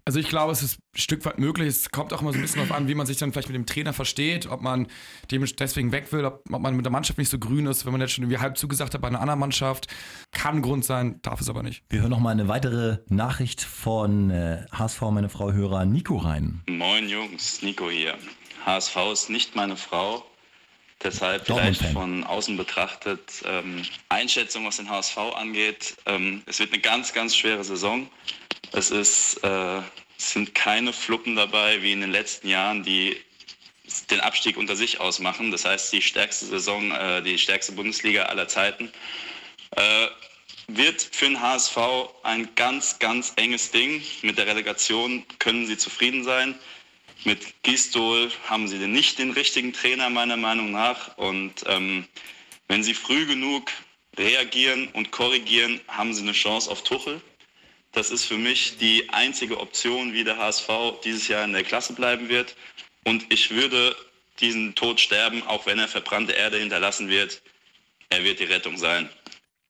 Also 0.09 0.21
ich 0.21 0.29
glaube, 0.29 0.51
es 0.51 0.63
ist 0.63 0.79
ein 0.79 0.99
Stück 0.99 1.23
weit 1.23 1.37
möglich. 1.37 1.67
Es 1.67 1.91
kommt 1.91 2.13
auch 2.13 2.23
immer 2.23 2.31
so 2.31 2.39
ein 2.39 2.41
bisschen 2.41 2.63
darauf 2.63 2.75
an, 2.75 2.87
wie 2.87 2.95
man 2.95 3.05
sich 3.05 3.17
dann 3.17 3.31
vielleicht 3.31 3.49
mit 3.49 3.55
dem 3.55 3.67
Trainer 3.67 3.93
versteht, 3.93 4.47
ob 4.47 4.59
man 4.59 4.87
dem 5.29 5.45
deswegen 5.45 5.91
weg 5.91 6.11
will, 6.11 6.25
ob, 6.25 6.41
ob 6.51 6.61
man 6.63 6.75
mit 6.75 6.83
der 6.83 6.91
Mannschaft 6.91 7.19
nicht 7.19 7.29
so 7.29 7.37
grün 7.37 7.67
ist, 7.67 7.85
wenn 7.85 7.91
man 7.91 8.01
jetzt 8.01 8.13
schon 8.13 8.23
irgendwie 8.23 8.39
halb 8.39 8.57
zugesagt 8.57 8.95
hat 8.95 9.01
bei 9.01 9.07
einer 9.07 9.21
anderen 9.21 9.39
Mannschaft. 9.39 9.85
Kann 10.31 10.63
Grund 10.63 10.83
sein, 10.83 11.19
darf 11.21 11.41
es 11.41 11.47
aber 11.47 11.61
nicht. 11.61 11.83
Wir 11.89 12.01
hören 12.01 12.09
noch 12.09 12.17
mal 12.17 12.31
eine 12.31 12.47
weitere 12.47 12.97
Nachricht 13.07 13.61
von 13.61 14.31
äh, 14.31 14.65
HSV, 14.71 14.99
meine 15.11 15.29
Frau 15.29 15.51
Hörer 15.51 15.85
Nico 15.85 16.17
rein. 16.17 16.63
Moin 16.67 17.07
Jungs, 17.07 17.61
Nico 17.61 17.91
hier. 17.91 18.15
HSV 18.65 18.95
ist 19.13 19.29
nicht 19.29 19.55
meine 19.55 19.77
Frau. 19.77 20.25
Deshalb 21.01 21.45
vielleicht 21.45 21.81
von 21.93 22.25
außen 22.25 22.57
betrachtet 22.57 23.21
ähm, 23.45 23.83
Einschätzung, 24.09 24.65
was 24.65 24.77
den 24.77 24.89
HSV 24.89 25.17
angeht. 25.17 25.95
Ähm, 26.05 26.43
es 26.45 26.59
wird 26.59 26.73
eine 26.73 26.81
ganz, 26.81 27.13
ganz 27.13 27.35
schwere 27.35 27.63
Saison. 27.63 28.09
Es, 28.73 28.91
ist, 28.91 29.37
äh, 29.43 29.77
es 30.17 30.33
sind 30.33 30.53
keine 30.53 30.91
Fluppen 30.91 31.37
dabei 31.37 31.81
wie 31.81 31.93
in 31.93 32.01
den 32.01 32.11
letzten 32.11 32.49
Jahren, 32.49 32.83
die 32.83 33.15
den 34.11 34.19
Abstieg 34.19 34.57
unter 34.57 34.75
sich 34.75 34.99
ausmachen. 34.99 35.51
Das 35.51 35.63
heißt, 35.65 35.93
die 35.93 36.01
stärkste 36.01 36.45
Saison, 36.45 36.91
äh, 36.91 37.21
die 37.21 37.37
stärkste 37.37 37.71
Bundesliga 37.71 38.23
aller 38.23 38.47
Zeiten. 38.47 38.91
Äh, 39.71 40.07
wird 40.67 41.01
für 41.01 41.25
den 41.25 41.41
HSV 41.41 41.77
ein 42.23 42.49
ganz, 42.55 42.99
ganz 42.99 43.33
enges 43.37 43.71
Ding. 43.71 44.03
Mit 44.21 44.37
der 44.37 44.47
Relegation 44.47 45.25
können 45.39 45.65
sie 45.65 45.77
zufrieden 45.77 46.23
sein. 46.23 46.55
Mit 47.25 47.63
Gistol 47.63 48.31
haben 48.47 48.67
sie 48.67 48.77
nicht 48.87 49.19
den 49.19 49.31
richtigen 49.31 49.73
Trainer, 49.73 50.09
meiner 50.09 50.37
Meinung 50.37 50.71
nach. 50.71 51.17
Und 51.17 51.63
ähm, 51.67 52.07
wenn 52.67 52.83
sie 52.83 52.93
früh 52.93 53.25
genug 53.25 53.71
reagieren 54.17 54.87
und 54.93 55.11
korrigieren, 55.11 55.81
haben 55.87 56.13
sie 56.13 56.21
eine 56.21 56.31
Chance 56.31 56.71
auf 56.71 56.83
Tuchel. 56.83 57.21
Das 57.91 58.11
ist 58.11 58.25
für 58.25 58.37
mich 58.37 58.77
die 58.77 59.09
einzige 59.09 59.59
Option, 59.59 60.13
wie 60.13 60.23
der 60.23 60.37
HSV 60.37 60.69
dieses 61.03 61.27
Jahr 61.27 61.43
in 61.43 61.53
der 61.53 61.63
Klasse 61.63 61.93
bleiben 61.93 62.29
wird. 62.29 62.55
Und 63.03 63.25
ich 63.33 63.51
würde 63.51 63.95
diesen 64.39 64.75
Tod 64.75 64.99
sterben, 64.99 65.43
auch 65.43 65.65
wenn 65.65 65.79
er 65.79 65.87
verbrannte 65.87 66.33
Erde 66.33 66.57
hinterlassen 66.57 67.09
wird. 67.09 67.41
Er 68.09 68.23
wird 68.23 68.39
die 68.39 68.45
Rettung 68.45 68.77
sein. 68.77 69.09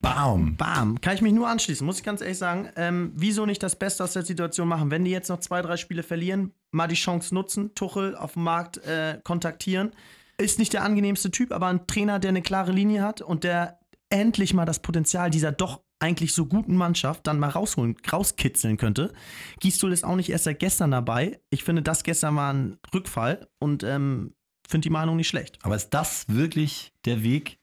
Baum. 0.01 0.55
Bam, 0.55 1.01
kann 1.01 1.15
ich 1.15 1.21
mich 1.21 1.33
nur 1.33 1.47
anschließen, 1.47 1.85
muss 1.85 1.97
ich 1.97 2.03
ganz 2.03 2.21
ehrlich 2.21 2.37
sagen. 2.37 2.69
Ähm, 2.75 3.11
wieso 3.15 3.45
nicht 3.45 3.61
das 3.61 3.75
Beste 3.75 4.03
aus 4.03 4.13
der 4.13 4.23
Situation 4.23 4.67
machen? 4.67 4.91
Wenn 4.91 5.03
die 5.03 5.11
jetzt 5.11 5.29
noch 5.29 5.39
zwei, 5.39 5.61
drei 5.61 5.75
Spiele 5.75 6.03
verlieren, 6.03 6.53
mal 6.71 6.87
die 6.87 6.95
Chance 6.95 7.33
nutzen, 7.35 7.75
Tuchel 7.75 8.15
auf 8.15 8.33
dem 8.33 8.43
Markt 8.43 8.77
äh, 8.77 9.19
kontaktieren. 9.23 9.91
Ist 10.37 10.57
nicht 10.57 10.71
der 10.71 10.83
angenehmste 10.83 11.31
Typ, 11.31 11.51
aber 11.51 11.67
ein 11.67 11.85
Trainer, 11.85 12.19
der 12.19 12.29
eine 12.29 12.41
klare 12.41 12.71
Linie 12.71 13.03
hat 13.03 13.21
und 13.21 13.43
der 13.43 13.79
endlich 14.09 14.53
mal 14.53 14.65
das 14.65 14.79
Potenzial 14.79 15.29
dieser 15.29 15.51
doch 15.51 15.81
eigentlich 15.99 16.33
so 16.33 16.45
guten 16.45 16.75
Mannschaft 16.75 17.27
dann 17.27 17.39
mal 17.39 17.49
rausholen, 17.49 17.97
rauskitzeln 18.09 18.77
könnte. 18.77 19.13
Gistol 19.59 19.91
ist 19.91 20.05
auch 20.05 20.15
nicht 20.15 20.29
erst 20.29 20.45
seit 20.45 20.59
gestern 20.59 20.91
dabei. 20.91 21.41
Ich 21.49 21.63
finde, 21.63 21.81
das 21.81 22.03
gestern 22.03 22.37
war 22.37 22.53
ein 22.53 22.77
Rückfall 22.93 23.47
und 23.59 23.83
ähm, 23.83 24.33
finde 24.67 24.85
die 24.85 24.91
Meinung 24.91 25.17
nicht 25.17 25.27
schlecht. 25.27 25.59
Aber 25.63 25.75
ist 25.75 25.89
das 25.89 26.25
wirklich 26.29 26.93
der 27.05 27.21
Weg? 27.21 27.59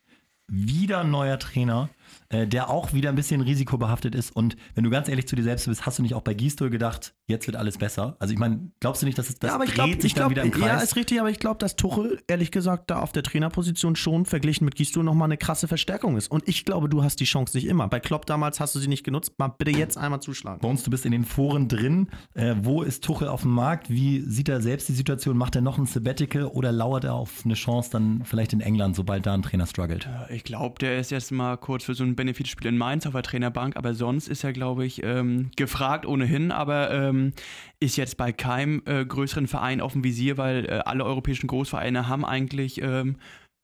Wieder 0.48 1.02
neuer 1.02 1.40
Trainer, 1.40 1.88
äh, 2.28 2.46
der 2.46 2.70
auch 2.70 2.92
wieder 2.92 3.08
ein 3.08 3.14
bisschen 3.14 3.40
risikobehaftet 3.40 4.14
ist. 4.14 4.34
Und 4.34 4.56
wenn 4.74 4.84
du 4.84 4.90
ganz 4.90 5.08
ehrlich 5.08 5.26
zu 5.28 5.36
dir 5.36 5.42
selbst 5.42 5.66
bist, 5.66 5.86
hast 5.86 5.98
du 5.98 6.02
nicht 6.02 6.14
auch 6.14 6.22
bei 6.22 6.34
Gistol 6.34 6.70
gedacht, 6.70 7.14
jetzt 7.26 7.46
wird 7.46 7.56
alles 7.56 7.78
besser? 7.78 8.16
Also 8.18 8.32
ich 8.32 8.38
meine, 8.38 8.70
glaubst 8.80 9.02
du 9.02 9.06
nicht, 9.06 9.18
dass 9.18 9.28
es 9.28 9.38
das 9.38 9.48
ja, 9.48 9.54
aber 9.54 9.64
ich 9.64 9.70
dreht 9.70 9.76
glaube, 9.76 9.92
sich 9.94 10.04
ich 10.04 10.14
dann 10.14 10.22
glaub, 10.22 10.30
wieder 10.30 10.42
im 10.42 10.60
ja, 10.60 10.74
Kreis? 10.74 10.84
ist 10.84 10.96
richtig, 10.96 11.20
aber 11.20 11.30
ich 11.30 11.38
glaube, 11.38 11.58
dass 11.58 11.76
Tuchel, 11.76 12.20
ehrlich 12.26 12.50
gesagt, 12.50 12.90
da 12.90 13.00
auf 13.00 13.12
der 13.12 13.22
Trainerposition 13.22 13.96
schon 13.96 14.26
verglichen 14.26 14.64
mit 14.64 14.74
Gisdol 14.74 15.04
nochmal 15.04 15.26
eine 15.26 15.36
krasse 15.36 15.68
Verstärkung 15.68 16.16
ist. 16.16 16.30
Und 16.30 16.48
ich 16.48 16.64
glaube, 16.64 16.88
du 16.88 17.02
hast 17.02 17.20
die 17.20 17.24
Chance 17.24 17.56
nicht 17.56 17.66
immer. 17.66 17.88
Bei 17.88 18.00
Klopp 18.00 18.26
damals 18.26 18.60
hast 18.60 18.74
du 18.74 18.78
sie 18.78 18.88
nicht 18.88 19.04
genutzt. 19.04 19.32
Mal 19.38 19.48
bitte 19.48 19.70
jetzt 19.70 19.96
einmal 19.98 20.20
zuschlagen. 20.20 20.60
Bones, 20.60 20.82
du 20.82 20.90
bist 20.90 21.04
in 21.04 21.12
den 21.12 21.24
Foren 21.24 21.68
drin. 21.68 22.08
Äh, 22.34 22.54
wo 22.62 22.82
ist 22.82 23.04
Tuchel 23.04 23.28
auf 23.28 23.42
dem 23.42 23.52
Markt? 23.52 23.90
Wie 23.90 24.20
sieht 24.20 24.48
er 24.48 24.60
selbst 24.60 24.88
die 24.88 24.94
Situation? 24.94 25.36
Macht 25.36 25.56
er 25.56 25.62
noch 25.62 25.78
ein 25.78 25.86
Sabbatical 25.86 26.44
oder 26.44 26.72
lauert 26.72 27.04
er 27.04 27.14
auf 27.14 27.42
eine 27.44 27.54
Chance 27.54 27.90
dann 27.90 28.22
vielleicht 28.24 28.52
in 28.52 28.60
England, 28.60 28.96
sobald 28.96 29.26
da 29.26 29.34
ein 29.34 29.42
Trainer 29.42 29.66
struggelt? 29.66 30.08
Ich 30.30 30.44
glaube, 30.44 30.78
der 30.78 30.98
ist 30.98 31.10
jetzt 31.10 31.32
mal 31.32 31.56
kurz 31.56 31.84
für 31.84 31.94
so 31.94 32.04
ein 32.06 32.16
Benefitspiel 32.16 32.68
in 32.68 32.78
Mainz 32.78 33.06
auf 33.06 33.12
der 33.12 33.22
Trainerbank, 33.22 33.76
aber 33.76 33.94
sonst 33.94 34.28
ist 34.28 34.44
er, 34.44 34.52
glaube 34.52 34.86
ich, 34.86 35.02
ähm, 35.02 35.50
gefragt 35.56 36.06
ohnehin, 36.06 36.50
aber 36.52 36.90
ähm, 36.90 37.32
ist 37.80 37.96
jetzt 37.96 38.16
bei 38.16 38.32
keinem 38.32 38.82
äh, 38.86 39.04
größeren 39.04 39.46
Verein 39.46 39.80
auf 39.80 39.92
dem 39.92 40.04
Visier, 40.04 40.38
weil 40.38 40.66
äh, 40.66 40.82
alle 40.84 41.04
europäischen 41.04 41.46
Großvereine 41.46 42.08
haben 42.08 42.24
eigentlich, 42.24 42.80
ähm, 42.80 43.16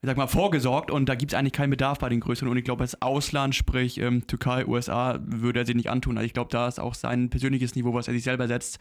ich 0.05 0.09
sag 0.09 0.17
mal, 0.17 0.27
vorgesorgt 0.27 0.91
und 0.91 1.09
da 1.09 1.15
gibt 1.15 1.33
es 1.33 1.39
eigentlich 1.39 1.53
keinen 1.53 1.71
Bedarf 1.71 2.01
bei 2.01 2.09
den 2.09 2.19
größeren. 2.19 2.51
Und 2.51 2.57
ich 2.57 2.65
glaube, 2.65 2.83
das 2.83 3.01
Ausland, 3.01 3.55
sprich 3.55 3.99
ähm, 3.99 4.27
Türkei, 4.27 4.67
USA, 4.67 5.21
würde 5.25 5.61
er 5.61 5.67
sich 5.67 5.77
nicht 5.77 5.91
antun. 5.91 6.19
Also 6.19 6.27
ich 6.27 6.33
glaube, 6.33 6.51
da 6.51 6.67
ist 6.67 6.81
auch 6.81 6.95
sein 6.95 7.31
persönliches 7.31 7.77
Niveau, 7.77 7.95
was 7.95 8.09
er 8.09 8.15
sich 8.15 8.25
selber 8.25 8.49
setzt, 8.49 8.81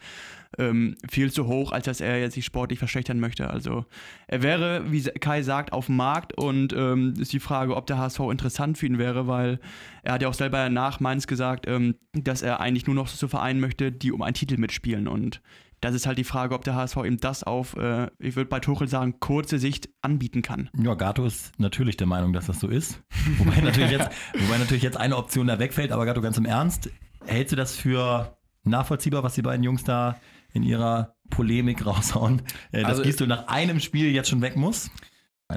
ähm, 0.58 0.96
viel 1.08 1.30
zu 1.30 1.46
hoch, 1.46 1.70
als 1.70 1.84
dass 1.84 2.00
er 2.00 2.18
jetzt 2.18 2.34
sich 2.34 2.44
sportlich 2.44 2.80
verschlechtern 2.80 3.20
möchte. 3.20 3.48
Also 3.48 3.84
er 4.26 4.42
wäre, 4.42 4.90
wie 4.90 5.00
Kai 5.00 5.42
sagt, 5.42 5.72
auf 5.72 5.86
dem 5.86 5.94
Markt 5.94 6.36
und 6.36 6.72
ähm, 6.72 7.14
ist 7.16 7.32
die 7.32 7.38
Frage, 7.38 7.76
ob 7.76 7.86
der 7.86 7.98
HSV 7.98 8.18
interessant 8.32 8.76
für 8.76 8.86
ihn 8.86 8.98
wäre, 8.98 9.28
weil 9.28 9.60
er 10.02 10.14
hat 10.14 10.22
ja 10.22 10.28
auch 10.28 10.34
selber 10.34 10.70
nach 10.70 10.98
Mainz 10.98 11.28
gesagt, 11.28 11.66
ähm, 11.68 11.94
dass 12.14 12.42
er 12.42 12.58
eigentlich 12.58 12.86
nur 12.86 12.96
noch 12.96 13.06
so 13.06 13.28
Vereinen 13.28 13.60
möchte, 13.60 13.92
die 13.92 14.10
um 14.10 14.22
einen 14.22 14.34
Titel 14.34 14.56
mitspielen 14.56 15.06
und 15.06 15.40
das 15.82 15.94
ist 15.94 16.06
halt 16.06 16.16
die 16.16 16.24
Frage, 16.24 16.54
ob 16.54 16.64
der 16.64 16.74
HSV 16.74 16.96
ihm 17.04 17.18
das 17.20 17.42
auf, 17.42 17.76
äh, 17.76 18.08
ich 18.18 18.36
würde 18.36 18.48
bei 18.48 18.60
Tuchel 18.60 18.88
sagen, 18.88 19.20
kurze 19.20 19.58
Sicht 19.58 19.90
anbieten 20.00 20.40
kann. 20.40 20.70
Ja, 20.82 20.94
Gato 20.94 21.26
ist 21.26 21.52
natürlich 21.58 21.96
der 21.98 22.06
Meinung, 22.06 22.32
dass 22.32 22.46
das 22.46 22.60
so 22.60 22.68
ist. 22.68 23.02
Wobei 23.38 23.60
natürlich 23.60 23.90
jetzt, 23.90 24.08
wobei 24.38 24.58
natürlich 24.58 24.82
jetzt 24.84 24.96
eine 24.96 25.16
Option 25.16 25.46
da 25.48 25.58
wegfällt, 25.58 25.92
aber 25.92 26.06
Gato, 26.06 26.22
ganz 26.22 26.38
im 26.38 26.44
Ernst, 26.46 26.88
hältst 27.26 27.52
du 27.52 27.56
das 27.56 27.76
für 27.76 28.36
nachvollziehbar, 28.64 29.22
was 29.24 29.34
die 29.34 29.42
beiden 29.42 29.64
Jungs 29.64 29.82
da 29.84 30.16
in 30.52 30.62
ihrer 30.62 31.14
Polemik 31.30 31.84
raushauen, 31.84 32.42
äh, 32.70 32.82
dass 32.82 32.90
Also- 32.90 33.02
Gisdol 33.02 33.26
nach 33.26 33.48
einem 33.48 33.80
Spiel 33.80 34.10
jetzt 34.12 34.28
schon 34.30 34.40
weg 34.40 34.56
muss? 34.56 34.90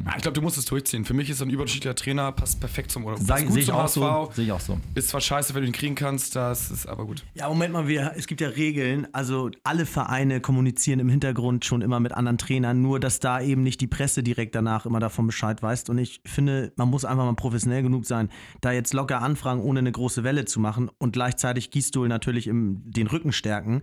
Ah, 0.05 0.13
Ich 0.15 0.21
glaube, 0.21 0.35
du 0.35 0.41
musst 0.41 0.57
es 0.57 0.65
durchziehen. 0.65 1.05
Für 1.05 1.13
mich 1.13 1.29
ist 1.29 1.41
ein 1.41 1.49
überdurchschnittlicher 1.49 1.95
Trainer, 1.95 2.31
passt 2.31 2.59
perfekt 2.59 2.91
zum 2.91 3.05
oder 3.05 3.17
Sag- 3.17 3.27
passt 3.27 3.43
gut 3.45 3.53
Sehe 3.53 3.61
ich 3.61 3.67
zum 3.67 3.75
auch 3.75 3.87
so. 3.87 4.29
Sehe 4.33 4.45
ich 4.45 4.51
auch 4.51 4.59
so. 4.59 4.77
Ist 4.95 5.09
zwar 5.09 5.21
scheiße, 5.21 5.53
wenn 5.53 5.61
du 5.61 5.67
ihn 5.67 5.73
kriegen 5.73 5.95
kannst, 5.95 6.35
das 6.35 6.71
ist 6.71 6.85
aber 6.87 7.05
gut. 7.05 7.23
Ja, 7.33 7.47
Moment 7.49 7.73
mal, 7.73 7.87
wir, 7.87 8.13
es 8.15 8.27
gibt 8.27 8.41
ja 8.41 8.49
Regeln. 8.49 9.07
Also 9.13 9.49
alle 9.63 9.85
Vereine 9.85 10.41
kommunizieren 10.41 10.99
im 10.99 11.09
Hintergrund 11.09 11.65
schon 11.65 11.81
immer 11.81 11.99
mit 11.99 12.11
anderen 12.11 12.37
Trainern, 12.37 12.81
nur 12.81 12.99
dass 12.99 13.19
da 13.19 13.39
eben 13.41 13.63
nicht 13.63 13.81
die 13.81 13.87
Presse 13.87 14.23
direkt 14.23 14.55
danach 14.55 14.85
immer 14.85 14.99
davon 14.99 15.27
Bescheid 15.27 15.61
weiß. 15.61 15.89
Und 15.89 15.97
ich 15.97 16.21
finde, 16.25 16.73
man 16.75 16.89
muss 16.89 17.05
einfach 17.05 17.25
mal 17.25 17.33
professionell 17.35 17.83
genug 17.83 18.05
sein, 18.05 18.29
da 18.61 18.71
jetzt 18.71 18.93
locker 18.93 19.21
anfragen, 19.21 19.61
ohne 19.61 19.79
eine 19.79 19.91
große 19.91 20.23
Welle 20.23 20.45
zu 20.45 20.59
machen 20.59 20.89
und 20.97 21.13
gleichzeitig 21.13 21.71
Gistol 21.71 22.07
natürlich 22.07 22.47
im, 22.47 22.81
den 22.85 23.07
Rücken 23.07 23.31
stärken. 23.31 23.81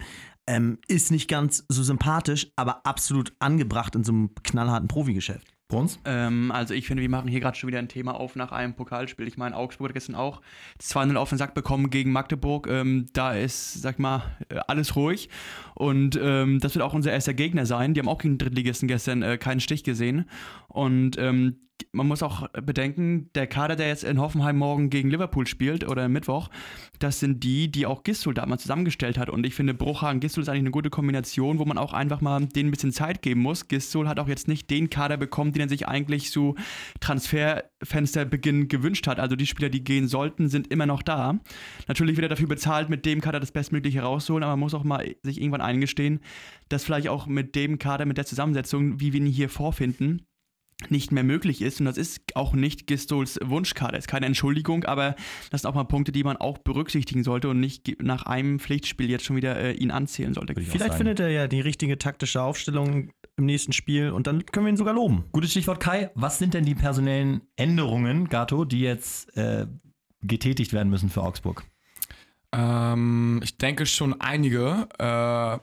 Ähm, 0.49 0.79
ist 0.89 1.13
nicht 1.13 1.29
ganz 1.29 1.65
so 1.69 1.85
sympathisch, 1.85 2.49
aber 2.57 2.85
absolut 2.85 3.33
angebracht 3.39 3.95
in 3.95 4.03
so 4.03 4.11
einem 4.13 4.31
knallharten 4.43 4.89
Profigeschäft. 4.89 5.52
Bruns? 5.73 5.99
Ähm, 6.05 6.53
also 6.53 6.75
ich 6.75 6.87
finde, 6.87 7.03
wir 7.03 7.09
machen 7.09 7.29
hier 7.29 7.41
gerade 7.41 7.57
schon 7.57 7.69
wieder 7.69 7.79
ein 7.79 7.89
Thema 7.89 8.13
auf 8.13 8.37
nach 8.37 8.53
einem 8.53 8.75
Pokalspiel. 8.75 9.27
Ich 9.27 9.39
meine, 9.39 9.57
Augsburg 9.57 9.89
hat 9.89 9.95
gestern 9.95 10.15
auch 10.15 10.43
2-0 10.81 11.17
auf 11.17 11.31
den 11.31 11.39
Sack 11.39 11.55
bekommen 11.55 11.89
gegen 11.91 12.13
Magdeburg. 12.13 12.69
Ähm, 12.69 13.07
da 13.15 13.33
ist, 13.33 13.81
sag 13.81 13.99
mal, 13.99 14.23
äh, 14.51 14.61
alles 14.69 14.97
ruhig. 14.97 15.31
Und 15.75 16.19
ähm, 16.23 16.61
das 16.61 16.75
wird 16.75 16.85
auch 16.85 16.93
unser 16.93 17.11
erster 17.11 17.35
Gegner 17.35 17.65
sein. 17.65 17.95
Die 17.95 18.01
haben 18.01 18.09
auch 18.09 18.19
gegen 18.19 18.37
Drittligisten 18.39 18.87
gestern 18.87 19.23
äh, 19.23 19.39
keinen 19.39 19.61
Stich 19.61 19.83
gesehen. 19.83 20.27
Und 20.69 21.17
ähm, 21.19 21.57
man 21.93 22.07
muss 22.07 22.23
auch 22.23 22.49
bedenken, 22.51 23.31
der 23.35 23.47
Kader, 23.47 23.77
der 23.77 23.89
jetzt 23.89 24.05
in 24.05 24.21
Hoffenheim 24.21 24.57
morgen 24.57 24.89
gegen 24.89 25.11
Liverpool 25.11 25.47
spielt 25.47 25.87
oder 25.87 26.09
Mittwoch, 26.09 26.49
das 26.99 27.21
sind 27.21 27.45
die, 27.45 27.71
die 27.71 27.87
auch 27.87 28.03
Gistol 28.03 28.35
damals 28.35 28.63
zusammengestellt 28.63 29.19
hat. 29.19 29.29
Und 29.29 29.45
ich 29.45 29.55
finde, 29.55 29.75
Bruchhagen-Gistol 29.75 30.43
ist 30.43 30.49
eigentlich 30.49 30.61
eine 30.61 30.71
gute 30.71 30.91
Kombination, 30.91 31.59
wo 31.59 31.65
man 31.65 31.79
auch 31.79 31.93
einfach 31.93 32.21
mal 32.21 32.47
denen 32.47 32.69
ein 32.69 32.71
bisschen 32.71 32.93
Zeit 32.93 33.21
geben 33.23 33.43
muss. 33.43 33.69
Gistol 33.69 34.09
hat 34.09 34.19
auch 34.19 34.29
jetzt 34.29 34.49
nicht 34.49 34.71
den 34.71 34.91
Kader 34.91 35.17
bekommen, 35.17 35.53
den 35.53 35.63
er 35.63 35.69
sich 35.69 35.87
eigentlich 35.87 36.31
zu 36.31 36.55
Transferfensterbeginn 37.01 38.69
gewünscht 38.69 39.07
hat. 39.07 39.19
Also 39.19 39.37
die 39.37 39.47
Spieler, 39.47 39.69
die 39.69 39.85
gehen 39.85 40.09
sollten, 40.09 40.49
sind 40.49 40.69
immer 40.69 40.87
noch 40.87 41.03
da. 41.03 41.39
Natürlich 41.89 42.17
wird 42.17 42.25
er 42.25 42.31
dafür 42.31 42.49
bezahlt, 42.49 42.89
mit 42.89 43.05
dem 43.05 43.21
Kader 43.21 43.41
das 43.41 43.53
Bestmögliche 43.53 44.03
rauszuholen, 44.03 44.45
aber 44.45 44.53
man 44.53 44.61
muss 44.61 44.75
auch 44.75 44.85
mal 44.85 45.15
sich 45.23 45.41
irgendwann 45.41 45.61
eingestehen, 45.61 46.21
dass 46.69 46.85
vielleicht 46.85 47.09
auch 47.09 47.27
mit 47.27 47.55
dem 47.55 47.79
Kader, 47.79 48.07
mit 48.07 48.17
der 48.17 48.27
Zusammensetzung, 48.27 49.01
wie 49.01 49.13
wir 49.13 49.21
ihn 49.21 49.27
hier 49.27 49.49
vorfinden, 49.49 50.23
nicht 50.91 51.13
mehr 51.13 51.25
möglich 51.25 51.63
ist. 51.63 51.81
Und 51.81 51.87
das 51.87 51.97
ist 51.97 52.21
auch 52.35 52.53
nicht 52.53 52.87
Gistols 52.87 53.39
Wunschkarte. 53.43 53.97
Ist 53.97 54.09
keine 54.09 54.27
Entschuldigung, 54.27 54.85
aber 54.85 55.17
das 55.51 55.63
sind 55.63 55.71
auch 55.71 55.75
mal 55.75 55.85
Punkte, 55.85 56.13
die 56.13 56.25
man 56.25 56.37
auch 56.37 56.59
berücksichtigen 56.59 57.25
sollte 57.25 57.49
und 57.49 57.61
nicht 57.61 58.03
nach 58.03 58.25
einem 58.25 58.59
Pflichtspiel 58.59 59.11
jetzt 59.11 59.25
schon 59.25 59.37
wieder 59.37 59.57
äh, 59.57 59.73
ihn 59.73 59.91
anzählen 59.91 60.35
sollte. 60.35 60.55
Vielleicht 60.61 60.95
findet 60.95 61.21
er 61.21 61.29
ja 61.29 61.49
die 61.49 61.61
richtige 61.61 61.99
taktische 61.99 62.43
Aufstellung 62.43 63.11
im 63.37 63.47
nächsten 63.47 63.73
Spiel 63.73 64.11
und 64.11 64.27
dann 64.27 64.45
können 64.47 64.67
wir 64.67 64.73
ihn 64.73 64.77
sogar 64.77 64.95
loben. 64.95 65.25
Gutes 65.33 65.53
Stichwort 65.53 65.81
Kai. 65.81 66.11
Was 66.15 66.39
sind 66.39 66.55
denn 66.55 66.65
die 66.65 66.75
personellen 66.75 67.43
Änderungen, 67.57 68.29
Gato, 68.29 68.65
die 68.65 68.81
jetzt 68.81 69.37
äh, 69.37 69.67
getätigt 70.23 70.73
werden 70.73 70.91
müssen 70.91 71.09
für 71.09 71.23
Augsburg? 71.23 71.65
Ähm, 72.53 73.41
ich 73.43 73.57
denke 73.57 73.87
schon 73.87 74.21
einige, 74.21 74.89
äh, 74.99 75.59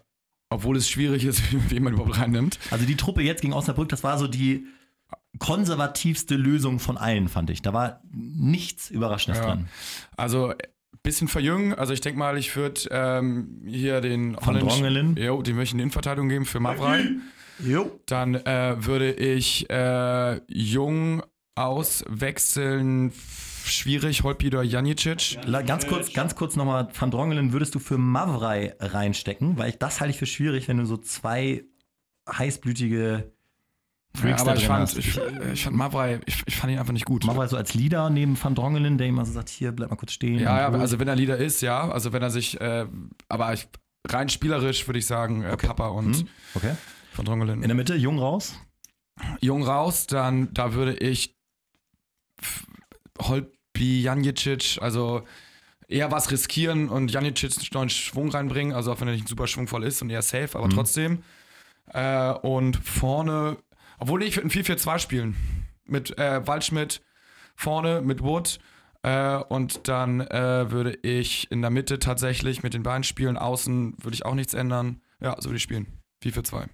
obwohl 0.49 0.77
es 0.77 0.89
schwierig 0.89 1.25
ist, 1.25 1.41
wie 1.69 1.79
man 1.79 1.93
überhaupt 1.93 2.19
reinnimmt. 2.19 2.59
Also 2.71 2.85
die 2.85 2.95
Truppe 2.97 3.21
jetzt 3.21 3.41
gegen 3.41 3.53
Osnabrück, 3.53 3.89
das 3.89 4.03
war 4.03 4.17
so 4.17 4.27
die 4.27 4.65
konservativste 5.37 6.35
Lösung 6.35 6.79
von 6.79 6.97
allen, 6.97 7.27
fand 7.29 7.49
ich. 7.49 7.61
Da 7.61 7.71
war 7.73 8.01
nichts 8.11 8.89
Überraschendes 8.89 9.39
Ja. 9.39 9.45
dran. 9.47 9.69
Also 10.17 10.53
bisschen 11.03 11.27
verjüngen. 11.29 11.73
Also 11.75 11.93
ich 11.93 12.01
denke 12.01 12.19
mal, 12.19 12.37
ich 12.37 12.55
würde 12.55 12.81
ähm, 12.91 13.61
hier 13.65 14.01
den 14.01 14.35
Van 14.35 14.45
Holländischen- 14.47 14.67
Drongelen. 14.83 15.15
Jo, 15.17 15.41
dem 15.41 15.55
möchte 15.55 15.69
ich 15.69 15.73
eine 15.75 15.83
Innenverteidigung 15.83 16.27
geben 16.29 16.45
für 16.45 16.59
Mavrei. 16.59 17.05
Jo. 17.59 17.99
Dann 18.05 18.35
äh, 18.35 18.75
würde 18.85 19.13
ich 19.13 19.69
äh, 19.69 20.41
Jung 20.47 21.21
auswechseln. 21.55 23.11
Schwierig, 23.65 24.23
Holpi 24.23 24.47
oder 24.47 24.63
Janicic. 24.63 25.37
La- 25.45 25.61
Ganz 25.61 25.85
kurz, 25.85 26.11
ganz 26.13 26.35
kurz 26.35 26.55
nochmal, 26.55 26.87
Van 26.97 27.11
Drongelen 27.11 27.53
würdest 27.53 27.75
du 27.75 27.79
für 27.79 27.97
Mavrei 27.97 28.73
reinstecken, 28.79 29.57
weil 29.57 29.69
ich 29.69 29.77
das 29.77 29.99
halte 30.01 30.11
ich 30.11 30.17
für 30.17 30.25
schwierig, 30.25 30.67
wenn 30.67 30.77
du 30.77 30.85
so 30.85 30.97
zwei 30.97 31.65
heißblütige 32.31 33.31
Ja, 34.15 34.21
Freaks 34.21 34.41
aber 34.41 34.51
da 34.53 34.57
ich 34.57 34.67
fand, 34.67 34.97
ich, 34.97 35.07
ich 35.07 35.13
fand 35.63 36.23
ich, 36.27 36.43
ich 36.47 36.55
fand 36.55 36.73
ihn 36.73 36.79
einfach 36.79 36.93
nicht 36.93 37.05
gut. 37.05 37.25
Mavrei 37.25 37.47
so 37.47 37.55
als 37.57 37.73
Leader 37.75 38.09
neben 38.09 38.41
Van 38.41 38.55
Drongelen, 38.55 38.97
der 38.97 39.07
immer 39.07 39.23
so 39.25 39.31
sagt, 39.31 39.49
hier, 39.49 39.71
bleib 39.71 39.91
mal 39.91 39.95
kurz 39.97 40.13
stehen. 40.13 40.39
Ja, 40.39 40.59
ja, 40.59 40.69
also 40.71 40.99
wenn 40.99 41.07
er 41.07 41.15
Leader 41.15 41.37
ist, 41.37 41.61
ja. 41.61 41.89
Also 41.89 42.11
wenn 42.11 42.21
er 42.23 42.31
sich, 42.31 42.59
äh, 42.59 42.87
aber 43.29 43.53
ich, 43.53 43.67
rein 44.07 44.27
spielerisch 44.29 44.87
würde 44.87 44.99
ich 44.99 45.05
sagen, 45.05 45.43
äh, 45.43 45.55
Papa 45.57 45.87
und 45.89 46.15
Hm, 46.15 46.27
okay. 46.55 46.75
Van 47.15 47.25
Drongelen. 47.25 47.61
In 47.61 47.67
der 47.69 47.75
Mitte, 47.75 47.95
Jung 47.95 48.17
raus. 48.19 48.55
Jung 49.41 49.63
raus, 49.63 50.07
dann 50.07 50.53
da 50.53 50.73
würde 50.73 50.95
ich 50.95 51.35
Holpi, 53.21 54.01
Janicic, 54.01 54.79
also 54.81 55.23
eher 55.87 56.11
was 56.11 56.31
riskieren 56.31 56.89
und 56.89 57.11
Janicic 57.11 57.51
einen 57.51 57.69
neuen 57.73 57.89
Schwung 57.89 58.29
reinbringen, 58.29 58.73
also 58.73 58.91
auch 58.91 59.01
wenn 59.01 59.07
er 59.07 59.13
nicht 59.15 59.27
super 59.27 59.47
schwungvoll 59.47 59.83
ist 59.83 60.01
und 60.01 60.09
eher 60.09 60.21
safe, 60.21 60.57
aber 60.57 60.67
Mhm. 60.67 60.71
trotzdem. 60.71 61.23
Äh, 61.91 62.31
und 62.31 62.77
vorne, 62.77 63.57
obwohl 63.99 64.23
ich 64.23 64.35
würde 64.37 64.47
ein 64.47 64.51
4-4-2 64.51 64.99
spielen. 64.99 65.35
Mit 65.85 66.17
äh, 66.17 66.45
Waldschmidt 66.45 67.01
vorne, 67.55 68.01
mit 68.01 68.21
Wood. 68.23 68.59
Äh, 69.01 69.37
und 69.37 69.87
dann 69.87 70.21
äh, 70.21 70.71
würde 70.71 70.97
ich 71.03 71.49
in 71.51 71.61
der 71.61 71.71
Mitte 71.71 71.99
tatsächlich 71.99 72.63
mit 72.63 72.73
den 72.73 72.83
beiden 72.83 73.03
spielen. 73.03 73.37
Außen 73.37 73.95
würde 74.01 74.15
ich 74.15 74.25
auch 74.25 74.35
nichts 74.35 74.53
ändern. 74.53 75.01
Ja, 75.21 75.35
so 75.39 75.49
würde 75.49 75.57
ich 75.57 75.63
spielen. 75.63 75.87
4-4-2. 76.23 76.67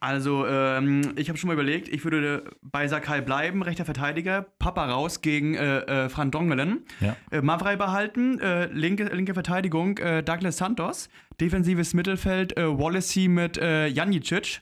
Also, 0.00 0.46
ähm, 0.46 1.14
ich 1.16 1.30
habe 1.30 1.38
schon 1.38 1.48
mal 1.48 1.54
überlegt, 1.54 1.88
ich 1.88 2.04
würde 2.04 2.44
bei 2.60 2.86
Sakai 2.88 3.22
bleiben, 3.22 3.62
rechter 3.62 3.86
Verteidiger, 3.86 4.42
Papa 4.58 4.84
raus 4.84 5.22
gegen 5.22 5.54
äh, 5.54 5.78
äh, 5.78 6.08
Fran 6.10 6.30
Dongelen, 6.30 6.84
Ja. 7.00 7.16
äh, 7.30 7.40
Mavrei 7.40 7.76
behalten, 7.76 8.38
äh, 8.38 8.66
linke, 8.66 9.04
linke 9.04 9.32
Verteidigung, 9.32 9.96
äh, 9.98 10.22
Douglas 10.22 10.58
Santos, 10.58 11.08
defensives 11.40 11.94
Mittelfeld, 11.94 12.54
äh, 12.58 12.66
Wallacey 12.78 13.28
mit 13.28 13.56
äh, 13.56 13.86
Janicic, 13.86 14.60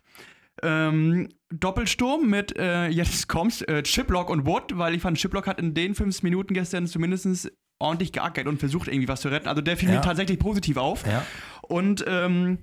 ähm, 0.62 1.28
Doppelsturm 1.52 2.28
mit, 2.28 2.56
äh, 2.58 2.88
jetzt 2.88 3.28
kommt's, 3.28 3.62
äh, 3.62 3.82
Chiplock 3.82 4.30
und 4.30 4.46
Wood, 4.46 4.76
weil 4.78 4.94
ich 4.94 5.02
fand, 5.02 5.18
Chiplock 5.18 5.46
hat 5.46 5.58
in 5.60 5.74
den 5.74 5.94
fünf 5.94 6.22
Minuten 6.22 6.54
gestern 6.54 6.86
zumindest 6.86 7.52
ordentlich 7.78 8.12
geackert 8.12 8.46
und 8.46 8.58
versucht 8.58 8.88
irgendwie 8.88 9.08
was 9.08 9.20
zu 9.22 9.28
retten. 9.28 9.48
Also 9.48 9.60
der 9.60 9.76
fiel 9.76 9.88
Ja. 9.88 9.96
mir 9.96 10.00
tatsächlich 10.02 10.38
positiv 10.38 10.76
auf. 10.76 11.04
Ja. 11.06 11.24
Und 11.62 12.04
ähm, 12.06 12.58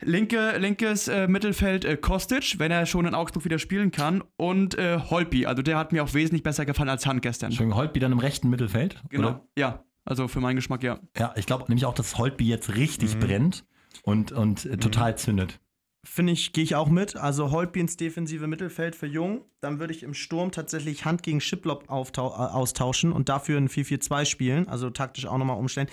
linke, 0.00 0.56
linkes 0.58 1.08
äh, 1.08 1.28
Mittelfeld 1.28 1.84
äh, 1.84 1.96
Kostic, 1.96 2.58
wenn 2.58 2.72
er 2.72 2.86
schon 2.86 3.06
in 3.06 3.14
Augsburg 3.14 3.44
wieder 3.44 3.58
spielen 3.58 3.90
kann. 3.92 4.24
Und 4.36 4.76
äh, 4.76 4.98
Holpi, 4.98 5.46
also 5.46 5.62
der 5.62 5.76
hat 5.76 5.92
mir 5.92 6.02
auch 6.02 6.14
wesentlich 6.14 6.42
besser 6.42 6.64
gefallen 6.66 6.88
als 6.88 7.06
Hand 7.06 7.22
gestern. 7.22 7.52
Schön 7.52 7.74
Holtby 7.74 8.00
dann 8.00 8.12
im 8.12 8.18
rechten 8.18 8.50
Mittelfeld. 8.50 8.96
Genau, 9.10 9.28
Oder? 9.28 9.44
ja. 9.56 9.84
Also 10.04 10.26
für 10.28 10.40
meinen 10.40 10.56
Geschmack, 10.56 10.82
ja. 10.82 10.98
Ja, 11.16 11.32
ich 11.36 11.46
glaube 11.46 11.64
nämlich 11.68 11.84
auch, 11.84 11.94
dass 11.94 12.16
Holtby 12.18 12.48
jetzt 12.48 12.74
richtig 12.74 13.14
Mhm. 13.16 13.20
brennt 13.20 13.64
und, 14.02 14.32
und 14.32 14.64
äh, 14.64 14.78
total 14.78 15.16
zündet. 15.16 15.60
Finde 16.02 16.32
ich, 16.32 16.54
gehe 16.54 16.64
ich 16.64 16.74
auch 16.76 16.88
mit. 16.88 17.16
Also 17.16 17.50
Holtby 17.50 17.80
ins 17.80 17.96
defensive 17.96 18.46
Mittelfeld 18.46 18.96
für 18.96 19.06
Jung. 19.06 19.44
Dann 19.60 19.80
würde 19.80 19.92
ich 19.92 20.02
im 20.02 20.14
Sturm 20.14 20.50
tatsächlich 20.50 21.04
Hand 21.04 21.22
gegen 21.22 21.40
Shiplop 21.42 21.90
auftau- 21.90 22.32
äh, 22.32 22.52
austauschen 22.52 23.12
und 23.12 23.28
dafür 23.28 23.58
ein 23.58 23.68
4-4-2 23.68 24.24
spielen. 24.24 24.68
Also 24.68 24.88
taktisch 24.88 25.26
auch 25.26 25.36
nochmal 25.36 25.58
umstellen. 25.58 25.88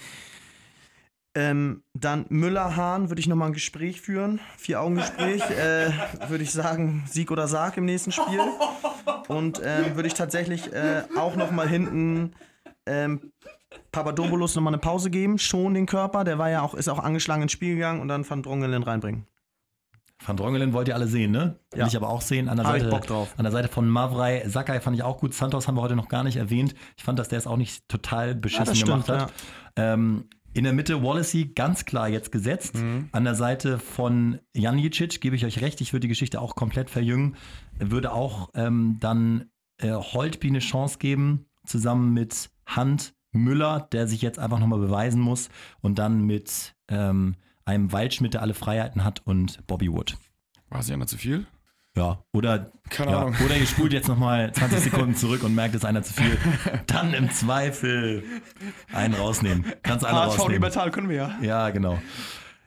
Ähm, 1.36 1.84
dann 1.94 2.26
Müller-Hahn 2.30 3.10
würde 3.10 3.20
ich 3.20 3.28
nochmal 3.28 3.50
ein 3.50 3.54
Gespräch 3.54 4.00
führen. 4.00 4.40
Vier-Augen-Gespräch. 4.58 5.42
äh, 5.50 5.92
würde 6.30 6.44
ich 6.44 6.52
sagen, 6.52 7.04
Sieg 7.08 7.30
oder 7.30 7.50
Sarg 7.50 7.76
im 7.76 7.86
nächsten 7.86 8.14
Spiel. 8.14 8.40
Und 9.28 9.62
ähm, 9.64 9.96
würde 9.96 10.08
ich 10.08 10.14
tatsächlich 10.14 10.72
äh, 10.72 11.04
auch 11.18 11.36
nochmal 11.36 11.68
hinten 11.68 12.34
ähm, 12.86 13.34
Papadopoulos 13.92 14.56
nochmal 14.56 14.74
eine 14.74 14.80
Pause 14.80 15.10
geben. 15.10 15.38
Schon 15.38 15.74
den 15.74 15.86
Körper. 15.86 16.24
Der 16.24 16.38
war 16.38 16.50
ja 16.50 16.62
auch, 16.62 16.74
ist 16.74 16.88
auch 16.88 17.00
angeschlagen 17.00 17.42
ins 17.44 17.52
Spiel 17.52 17.76
gegangen 17.76 18.00
und 18.00 18.08
dann 18.08 18.28
Van 18.28 18.42
Drongelen 18.42 18.84
reinbringen. 18.84 19.28
Van 20.28 20.36
Drongelen 20.36 20.74
wollt 20.74 20.88
ihr 20.90 20.96
alle 20.96 21.08
sehen, 21.08 21.32
ne? 21.32 21.60
Will 21.72 21.80
Ja. 21.80 21.88
ich 21.88 21.96
aber 21.96 22.10
auch 22.10 22.22
sehen. 22.22 22.50
An 22.50 22.58
der, 22.58 22.66
Seite, 22.66 22.90
Bock 22.90 23.08
drauf. 23.08 23.34
an 23.38 23.44
der 23.44 23.52
Seite 23.52 23.70
von 23.70 23.88
Mavrei, 23.88 24.44
Sakai 24.48 24.82
fand 24.82 24.98
ich 24.98 25.04
auch 25.04 25.18
gut. 25.20 25.34
Santos 25.34 25.68
haben 25.68 25.76
wir 25.76 25.82
heute 25.82 25.96
noch 25.96 26.10
gar 26.10 26.24
nicht 26.24 26.36
erwähnt. 26.36 26.76
Ich 26.98 27.04
fand, 27.04 27.18
dass 27.18 27.30
der 27.30 27.38
es 27.40 27.48
auch 27.48 27.56
nicht 27.58 27.88
total 27.88 28.36
beschissen 28.36 28.76
stimmt, 28.76 29.06
gemacht 29.06 29.10
hat. 29.10 29.34
Ähm, 29.78 30.26
in 30.54 30.64
der 30.64 30.74
Mitte 30.74 31.04
Wallacey 31.04 31.54
ganz 31.54 31.86
klar 31.86 32.10
jetzt 32.10 32.32
gesetzt. 32.32 32.76
Mhm. 32.76 33.10
An 33.12 33.24
der 33.24 33.36
Seite 33.36 33.80
von 33.80 34.40
Janicic 34.54 35.22
gebe 35.22 35.36
ich 35.36 35.46
euch 35.46 35.62
recht, 35.62 35.80
ich 35.82 35.94
würde 35.94 36.02
die 36.02 36.08
Geschichte 36.08 36.42
auch 36.42 36.56
komplett 36.56 36.90
verjüngen. 36.90 37.36
Würde 37.80 38.12
auch 38.12 38.50
ähm, 38.56 38.98
dann 39.00 39.46
äh, 39.82 39.92
Holtby 39.92 40.48
eine 40.48 40.60
Chance 40.60 40.98
geben, 40.98 41.46
zusammen 41.66 42.14
mit 42.14 42.50
Hand 42.66 43.14
Müller, 43.34 43.88
der 43.92 44.08
sich 44.08 44.22
jetzt 44.24 44.40
einfach 44.40 44.60
nochmal 44.60 44.80
beweisen 44.80 45.22
muss. 45.22 45.50
Und 45.82 46.00
dann 46.00 46.22
mit 46.26 46.74
ähm, 46.90 47.36
einem 47.68 47.92
Waldschmidt, 47.92 48.34
der 48.34 48.42
alle 48.42 48.54
Freiheiten 48.54 49.04
hat 49.04 49.22
und 49.26 49.66
Bobby 49.68 49.92
Wood. 49.92 50.18
War 50.70 50.80
es 50.80 50.90
ja 50.90 50.98
noch 50.98 51.06
zu 51.06 51.18
viel? 51.18 51.46
Ja, 51.96 52.24
oder, 52.32 52.72
Keine 52.90 53.12
ja, 53.12 53.20
Ahnung. 53.22 53.36
oder 53.44 53.58
ihr 53.58 53.66
spult 53.66 53.92
jetzt 53.92 54.08
nochmal 54.08 54.52
20 54.52 54.80
Sekunden 54.80 55.16
zurück 55.16 55.44
und 55.44 55.56
merkt, 55.56 55.74
es 55.74 55.82
ist 55.82 55.86
einer 55.86 56.04
zu 56.04 56.14
viel. 56.14 56.38
Dann 56.88 57.14
im 57.14 57.32
Zweifel 57.32 58.24
einen 58.94 59.16
rausnehmen. 59.16 59.66
Kannst 59.82 60.06
alle 60.06 60.18
HSV 60.18 60.40
rausnehmen. 60.40 60.58
überzahlen 60.58 60.92
können 60.92 61.10
wir 61.10 61.16
ja. 61.16 61.36
Ja, 61.42 61.70
genau. 61.72 62.00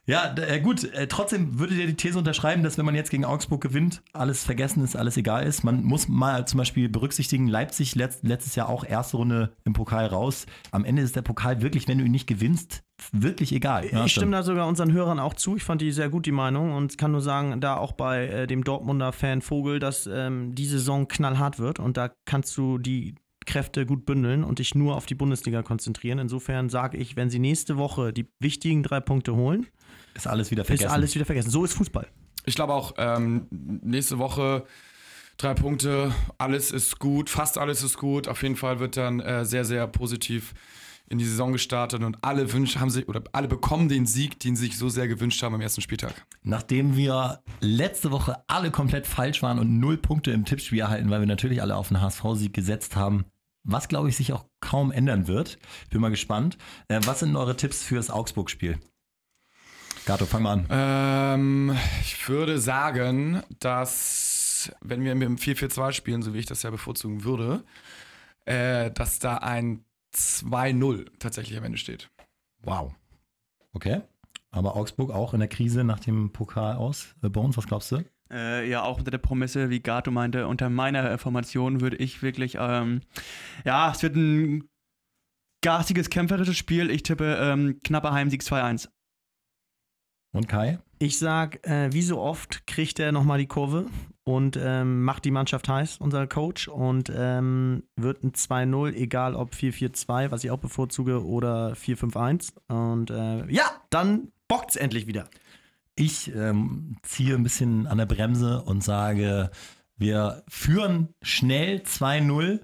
Ja, 0.06 0.34
äh, 0.36 0.60
gut, 0.60 0.84
äh, 0.92 1.06
trotzdem 1.06 1.58
würdet 1.58 1.78
ihr 1.78 1.86
die 1.86 1.94
These 1.94 2.18
unterschreiben, 2.18 2.62
dass 2.62 2.78
wenn 2.78 2.84
man 2.84 2.94
jetzt 2.94 3.10
gegen 3.10 3.24
Augsburg 3.24 3.60
gewinnt, 3.60 4.02
alles 4.12 4.44
vergessen 4.44 4.82
ist, 4.82 4.96
alles 4.96 5.16
egal 5.16 5.46
ist. 5.46 5.62
Man 5.62 5.84
muss 5.84 6.08
mal 6.08 6.46
zum 6.46 6.58
Beispiel 6.58 6.88
berücksichtigen, 6.88 7.46
Leipzig 7.46 7.94
letzt, 7.94 8.24
letztes 8.24 8.54
Jahr 8.54 8.68
auch 8.68 8.84
erste 8.84 9.18
Runde 9.18 9.52
im 9.64 9.72
Pokal 9.72 10.06
raus. 10.06 10.46
Am 10.72 10.84
Ende 10.84 11.02
ist 11.02 11.16
der 11.16 11.22
Pokal 11.22 11.62
wirklich, 11.62 11.86
wenn 11.86 11.98
du 11.98 12.04
ihn 12.04 12.10
nicht 12.10 12.26
gewinnst, 12.26 12.82
wirklich 13.12 13.52
egal. 13.52 13.86
Ja, 13.90 14.04
ich 14.04 14.12
stimme 14.12 14.32
da 14.32 14.42
sogar 14.42 14.66
unseren 14.66 14.92
Hörern 14.92 15.18
auch 15.18 15.34
zu. 15.34 15.56
Ich 15.56 15.64
fand 15.64 15.80
die 15.80 15.92
sehr 15.92 16.08
gut, 16.08 16.26
die 16.26 16.32
Meinung. 16.32 16.72
Und 16.72 16.98
kann 16.98 17.12
nur 17.12 17.20
sagen, 17.20 17.60
da 17.60 17.76
auch 17.76 17.92
bei 17.92 18.26
äh, 18.26 18.46
dem 18.46 18.64
Dortmunder 18.64 19.12
Fan 19.12 19.42
Vogel, 19.42 19.78
dass 19.78 20.08
ähm, 20.12 20.54
die 20.54 20.66
Saison 20.66 21.08
knallhart 21.08 21.58
wird. 21.58 21.78
Und 21.78 21.96
da 21.96 22.10
kannst 22.24 22.56
du 22.56 22.78
die 22.78 23.14
Kräfte 23.46 23.86
gut 23.86 24.04
bündeln 24.06 24.44
und 24.44 24.58
dich 24.58 24.74
nur 24.74 24.96
auf 24.96 25.06
die 25.06 25.14
Bundesliga 25.14 25.62
konzentrieren. 25.62 26.18
Insofern 26.18 26.68
sage 26.68 26.98
ich, 26.98 27.16
wenn 27.16 27.30
sie 27.30 27.38
nächste 27.38 27.78
Woche 27.78 28.12
die 28.12 28.28
wichtigen 28.38 28.82
drei 28.82 29.00
Punkte 29.00 29.34
holen, 29.34 29.66
ist 30.14 30.27
alles 30.27 30.51
wieder 30.51 30.64
vergessen. 30.64 30.87
ist 30.87 30.92
alles 30.92 31.14
wieder 31.14 31.25
vergessen. 31.25 31.51
So 31.51 31.64
ist 31.64 31.75
Fußball. 31.75 32.07
Ich 32.46 32.55
glaube 32.55 32.75
auch, 32.75 32.94
ähm, 32.99 33.46
nächste 33.51 34.18
Woche 34.18 34.64
drei 35.37 35.55
Punkte, 35.55 36.14
alles 36.38 36.70
ist 36.70 36.99
gut, 36.99 37.31
fast 37.31 37.59
alles 37.59 37.83
ist 37.83 37.99
gut. 37.99 38.29
Auf 38.29 38.42
jeden 38.42 38.57
Fall 38.57 38.81
wird 38.81 38.96
dann 38.96 39.20
äh, 39.20 39.44
sehr, 39.44 39.64
sehr 39.64 39.87
positiv 39.87 40.55
in 41.09 41.18
die 41.18 41.25
Saison 41.25 41.53
gestartet 41.53 42.03
und 42.05 42.18
alle 42.23 42.53
wünschen, 42.53 42.81
haben 42.81 42.90
sich 42.90 43.09
oder 43.09 43.23
alle 43.33 43.49
bekommen 43.49 43.88
den 43.88 44.07
Sieg, 44.07 44.38
den 44.38 44.55
sie 44.55 44.66
sich 44.66 44.79
so 44.79 44.88
sehr 44.88 45.09
gewünscht 45.09 45.42
haben 45.42 45.55
am 45.55 45.61
ersten 45.61 45.81
Spieltag. 45.81 46.14
Nachdem 46.42 46.96
wir 46.96 47.42
letzte 47.61 48.12
Woche 48.12 48.37
alle 48.46 48.70
komplett 48.70 49.09
falsch 49.09 49.42
waren 49.42 49.59
und 49.59 49.81
null 49.81 49.96
Punkte 49.99 50.31
im 50.31 50.44
Tippspiel 50.44 50.79
erhalten, 50.79 51.11
weil 51.11 51.20
wir 51.20 51.27
natürlich 51.27 51.62
alle 51.62 51.75
auf 51.75 51.90
einen 51.90 52.01
HSV-Sieg 52.01 52.55
gesetzt 52.55 52.94
haben, 52.94 53.25
was 53.64 53.88
glaube 53.88 54.09
ich 54.09 54.16
sich 54.16 54.33
auch 54.33 54.44
kaum 54.61 54.92
ändern 54.92 55.27
wird. 55.27 55.59
Bin 55.90 56.01
mal 56.01 56.11
gespannt. 56.11 56.57
Äh, 56.87 57.01
was 57.05 57.20
sind 57.20 57.35
eure 57.35 57.57
Tipps 57.57 57.83
fürs 57.83 58.11
Augsburg-Spiel? 58.11 58.79
Gato, 60.06 60.26
fang 60.26 60.42
mal 60.42 60.52
an. 60.52 60.66
Ähm, 60.70 61.76
ich 62.02 62.28
würde 62.28 62.58
sagen, 62.58 63.42
dass, 63.58 64.72
wenn 64.80 65.04
wir 65.04 65.14
mit 65.14 65.28
dem 65.28 65.36
4-4-2 65.36 65.92
spielen, 65.92 66.22
so 66.22 66.34
wie 66.34 66.38
ich 66.38 66.46
das 66.46 66.62
ja 66.62 66.70
bevorzugen 66.70 67.24
würde, 67.24 67.64
äh, 68.46 68.90
dass 68.90 69.18
da 69.18 69.38
ein 69.38 69.84
2-0 70.14 71.06
tatsächlich 71.18 71.56
am 71.58 71.64
Ende 71.64 71.78
steht. 71.78 72.10
Wow. 72.62 72.94
Okay. 73.72 74.00
Aber 74.50 74.74
Augsburg 74.74 75.10
auch 75.10 75.32
in 75.32 75.40
der 75.40 75.48
Krise 75.48 75.84
nach 75.84 76.00
dem 76.00 76.32
Pokal 76.32 76.76
aus. 76.76 77.14
Äh, 77.22 77.28
Bones, 77.28 77.56
was 77.56 77.66
glaubst 77.66 77.92
du? 77.92 78.04
Äh, 78.32 78.68
ja, 78.68 78.82
auch 78.82 78.98
unter 78.98 79.10
der 79.10 79.18
Prämisse, 79.18 79.70
wie 79.70 79.80
Gato 79.80 80.10
meinte, 80.10 80.46
unter 80.46 80.70
meiner 80.70 81.18
Formation 81.18 81.80
würde 81.80 81.96
ich 81.96 82.22
wirklich, 82.22 82.56
ähm, 82.58 83.02
ja, 83.64 83.90
es 83.90 84.02
wird 84.02 84.16
ein 84.16 84.68
garstiges, 85.62 86.10
kämpferisches 86.10 86.56
Spiel. 86.56 86.90
Ich 86.90 87.02
tippe 87.02 87.38
ähm, 87.40 87.80
knapper 87.84 88.12
Heimsieg 88.12 88.42
2-1. 88.42 88.88
Und 90.33 90.49
Kai? 90.49 90.79
Ich 90.99 91.19
sag, 91.19 91.66
äh, 91.66 91.93
wie 91.93 92.03
so 92.03 92.21
oft 92.21 92.66
kriegt 92.66 93.01
er 93.01 93.11
nochmal 93.11 93.38
die 93.38 93.47
Kurve 93.47 93.87
und 94.23 94.59
ähm, 94.62 95.03
macht 95.03 95.25
die 95.25 95.31
Mannschaft 95.31 95.69
heiß, 95.69 95.97
unser 95.99 96.27
Coach, 96.27 96.69
und 96.69 97.11
ähm, 97.14 97.85
wird 97.97 98.23
ein 98.23 98.33
2-0, 98.33 98.95
egal 98.95 99.35
ob 99.35 99.53
4-4-2, 99.53 100.31
was 100.31 100.45
ich 100.45 100.51
auch 100.51 100.59
bevorzuge, 100.59 101.25
oder 101.25 101.73
4-5-1. 101.73 102.53
Und 102.69 103.11
äh, 103.11 103.51
ja, 103.51 103.64
dann 103.90 104.31
bockt's 104.47 104.77
endlich 104.77 105.07
wieder. 105.07 105.29
Ich 105.97 106.35
ähm, 106.35 106.97
ziehe 107.03 107.35
ein 107.35 107.43
bisschen 107.43 107.87
an 107.87 107.99
der 107.99 108.07
Bremse 108.07 108.62
und 108.62 108.85
sage, 108.85 109.51
wir 109.97 110.45
führen 110.49 111.09
schnell 111.23 111.79
2-0, 111.79 112.61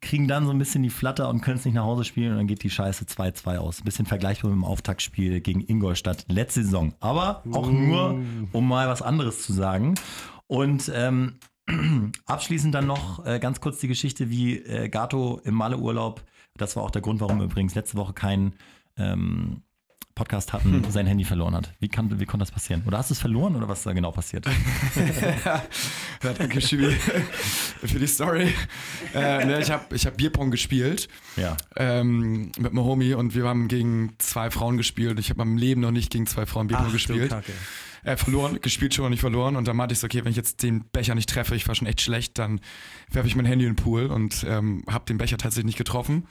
kriegen 0.00 0.28
dann 0.28 0.46
so 0.46 0.52
ein 0.52 0.58
bisschen 0.58 0.82
die 0.82 0.90
Flatter 0.90 1.28
und 1.28 1.40
können 1.40 1.58
es 1.58 1.64
nicht 1.64 1.74
nach 1.74 1.84
Hause 1.84 2.04
spielen 2.04 2.32
und 2.32 2.38
dann 2.38 2.46
geht 2.46 2.62
die 2.62 2.70
Scheiße 2.70 3.04
2-2 3.04 3.56
aus. 3.58 3.80
Ein 3.80 3.84
bisschen 3.84 4.06
vergleichbar 4.06 4.50
mit 4.50 4.58
dem 4.58 4.64
Auftaktspiel 4.64 5.40
gegen 5.40 5.60
Ingolstadt 5.60 6.26
letzte 6.28 6.62
Saison. 6.62 6.94
Aber 7.00 7.42
auch 7.52 7.70
nur, 7.70 8.20
um 8.52 8.68
mal 8.68 8.88
was 8.88 9.02
anderes 9.02 9.42
zu 9.42 9.52
sagen. 9.52 9.96
Und 10.46 10.90
ähm, 10.94 11.38
abschließend 12.26 12.74
dann 12.74 12.86
noch 12.86 13.26
äh, 13.26 13.38
ganz 13.40 13.60
kurz 13.60 13.78
die 13.78 13.88
Geschichte, 13.88 14.30
wie 14.30 14.56
äh, 14.56 14.88
Gato 14.88 15.40
im 15.44 15.54
Malle-Urlaub, 15.54 16.24
das 16.56 16.76
war 16.76 16.82
auch 16.82 16.90
der 16.90 17.02
Grund, 17.02 17.20
warum 17.20 17.40
übrigens 17.42 17.74
letzte 17.74 17.96
Woche 17.96 18.12
keinen 18.12 18.54
ähm, 18.96 19.62
Podcast 20.18 20.52
hatten, 20.52 20.84
sein 20.90 21.06
Handy 21.06 21.24
verloren 21.24 21.54
hat. 21.54 21.72
Wie, 21.78 21.88
kann, 21.88 22.18
wie 22.18 22.26
konnte 22.26 22.42
das 22.42 22.50
passieren? 22.50 22.82
Oder 22.86 22.98
hast 22.98 23.10
du 23.10 23.14
es 23.14 23.20
verloren 23.20 23.54
oder 23.54 23.68
was 23.68 23.84
da 23.84 23.92
genau 23.92 24.10
passiert? 24.10 24.46
ja, 25.44 25.62
danke, 26.20 26.60
Schibi, 26.60 26.90
für 27.84 27.98
die 28.00 28.06
Story. 28.08 28.52
Äh, 29.14 29.44
ne, 29.44 29.60
ich 29.60 29.70
habe 29.70 29.94
ich 29.94 30.06
hab 30.06 30.16
Bierpong 30.16 30.50
gespielt 30.50 31.08
Ja. 31.36 31.56
ähm, 31.76 32.50
mit 32.58 32.72
meinem 32.72 32.84
Homie 32.84 33.14
und 33.14 33.34
wir 33.36 33.44
haben 33.46 33.68
gegen 33.68 34.14
zwei 34.18 34.50
Frauen 34.50 34.76
gespielt. 34.76 35.20
Ich 35.20 35.30
habe 35.30 35.38
meinem 35.38 35.56
Leben 35.56 35.80
noch 35.80 35.92
nicht 35.92 36.10
gegen 36.10 36.26
zwei 36.26 36.46
Frauen 36.46 36.66
Bierpong 36.66 36.90
gespielt. 36.92 37.30
Kacke. 37.30 37.52
Äh, 38.04 38.16
verloren, 38.16 38.60
gespielt 38.60 38.94
schon, 38.94 39.10
nicht 39.10 39.20
verloren. 39.20 39.54
Und 39.56 39.68
dann 39.68 39.76
meinte 39.76 39.92
ich 39.92 39.98
so, 39.98 40.06
okay, 40.06 40.24
wenn 40.24 40.30
ich 40.30 40.36
jetzt 40.36 40.62
den 40.62 40.84
Becher 40.92 41.14
nicht 41.14 41.28
treffe, 41.28 41.54
ich 41.54 41.66
war 41.68 41.74
schon 41.74 41.86
echt 41.86 42.00
schlecht, 42.00 42.38
dann 42.38 42.60
werfe 43.10 43.28
ich 43.28 43.36
mein 43.36 43.44
Handy 43.46 43.64
in 43.66 43.72
den 43.72 43.76
Pool 43.76 44.06
und 44.06 44.44
ähm, 44.48 44.82
habe 44.88 45.04
den 45.06 45.18
Becher 45.18 45.36
tatsächlich 45.36 45.66
nicht 45.66 45.78
getroffen. 45.78 46.26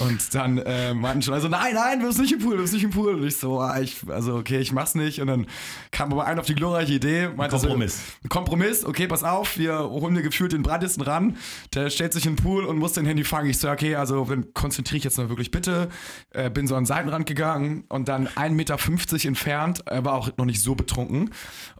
Und 0.00 0.34
dann 0.34 0.58
äh, 0.58 0.94
meinten 0.94 1.22
schon 1.22 1.34
also, 1.34 1.48
nein, 1.48 1.74
nein, 1.74 2.00
du 2.00 2.06
bist 2.06 2.18
nicht 2.18 2.32
im 2.32 2.38
Pool, 2.38 2.56
du 2.56 2.62
bist 2.62 2.74
nicht 2.74 2.84
im 2.84 2.90
Pool. 2.90 3.14
Und 3.14 3.26
ich 3.26 3.36
so, 3.36 3.60
ah, 3.60 3.80
ich, 3.80 3.96
also 4.08 4.36
okay, 4.36 4.58
ich 4.58 4.72
mach's 4.72 4.94
nicht. 4.94 5.20
Und 5.20 5.28
dann 5.28 5.46
kam 5.90 6.12
aber 6.12 6.26
einer 6.26 6.40
auf 6.40 6.46
die 6.46 6.54
glorreiche 6.54 6.94
Idee. 6.94 7.28
Meinte 7.28 7.56
Kompromiss. 7.56 8.00
So, 8.22 8.28
Kompromiss, 8.28 8.84
okay, 8.84 9.06
pass 9.06 9.24
auf, 9.24 9.58
wir 9.58 9.78
holen 9.78 10.14
dir 10.14 10.22
gefühlt 10.22 10.52
den 10.52 10.62
breitesten 10.62 11.02
ran. 11.02 11.36
Der 11.74 11.90
stellt 11.90 12.12
sich 12.12 12.26
in 12.26 12.36
den 12.36 12.42
Pool 12.42 12.64
und 12.64 12.78
muss 12.78 12.92
den 12.92 13.06
Handy 13.06 13.24
fangen. 13.24 13.50
Ich 13.50 13.58
so, 13.58 13.70
okay, 13.70 13.96
also 13.96 14.24
dann 14.24 14.52
konzentriere 14.54 14.98
ich 14.98 15.04
jetzt 15.04 15.18
mal 15.18 15.28
wirklich 15.28 15.50
bitte. 15.50 15.88
Äh, 16.30 16.50
bin 16.50 16.66
so 16.66 16.74
an 16.74 16.82
den 16.82 16.86
Seitenrand 16.86 17.26
gegangen 17.26 17.84
und 17.88 18.08
dann 18.08 18.28
1,50 18.28 18.50
Meter 18.50 19.26
entfernt, 19.26 19.82
er 19.86 20.04
war 20.04 20.14
auch 20.14 20.30
noch 20.36 20.44
nicht 20.44 20.62
so 20.62 20.74
betrunken. 20.74 21.30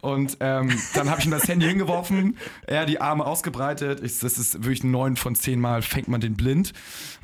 Und 0.01 0.37
ähm, 0.39 0.77
dann 0.93 1.09
habe 1.09 1.19
ich 1.19 1.25
ihm 1.25 1.31
das 1.31 1.47
Handy 1.47 1.65
hingeworfen, 1.67 2.37
er 2.65 2.85
die 2.85 3.01
Arme 3.01 3.25
ausgebreitet. 3.25 4.01
Ich, 4.03 4.19
das 4.19 4.37
ist 4.37 4.63
wirklich 4.63 4.83
neun 4.83 5.15
von 5.15 5.35
zehn 5.35 5.59
Mal 5.59 5.81
fängt 5.81 6.07
man 6.07 6.21
den 6.21 6.35
blind. 6.35 6.73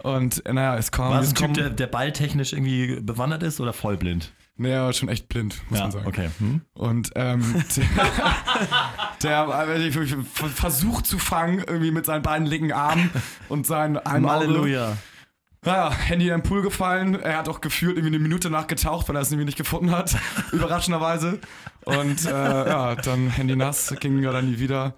Und 0.02 0.46
äh, 0.46 0.54
es 0.78 0.92
kam. 0.92 1.12
War 1.12 1.22
es 1.22 1.30
ein 1.30 1.36
Typ, 1.36 1.54
der, 1.54 1.70
der 1.70 1.88
balltechnisch 1.88 2.54
irgendwie 2.54 3.00
bewandert 3.02 3.44
ist 3.44 3.60
oder 3.60 3.74
vollblind? 3.74 4.34
Naja, 4.56 4.94
schon 4.94 5.10
echt 5.10 5.30
blind, 5.30 5.62
muss 5.70 5.80
Ja, 5.80 5.86
man 5.86 5.92
sagen. 5.92 6.08
okay. 6.08 6.30
Hm? 6.38 6.62
Und 6.74 7.10
ähm, 7.16 7.42
der, 9.24 9.46
der 9.48 9.68
wirklich 9.68 10.16
versucht 10.54 11.08
zu 11.08 11.18
fangen, 11.18 11.60
irgendwie 11.60 11.92
mit 11.92 12.06
seinen 12.06 12.22
beiden 12.22 12.46
linken 12.46 12.72
Armen 12.72 13.10
und 13.50 13.66
seinen 13.66 13.98
einem. 13.98 14.30
Halleluja. 14.30 14.98
Ja, 15.66 15.92
Handy 15.94 16.26
in 16.26 16.32
den 16.32 16.44
Pool 16.44 16.62
gefallen. 16.62 17.16
Er 17.16 17.38
hat 17.38 17.48
auch 17.48 17.62
gefühlt 17.62 17.96
irgendwie 17.96 18.16
eine 18.16 18.20
Minute 18.24 18.50
nachgetaucht, 18.50 19.08
weil 19.08 19.16
er 19.16 19.22
es 19.22 19.32
irgendwie 19.32 19.46
nicht 19.46 19.58
gefunden 19.58 19.92
hat. 19.92 20.16
Überraschenderweise. 20.52 21.40
Und 21.86 22.26
äh, 22.26 22.30
ja, 22.30 22.96
dann 22.96 23.30
Handy 23.30 23.56
nass, 23.56 23.96
ging 24.02 24.22
ja 24.22 24.32
dann 24.34 24.52
nie 24.52 24.60
wieder. 24.60 24.96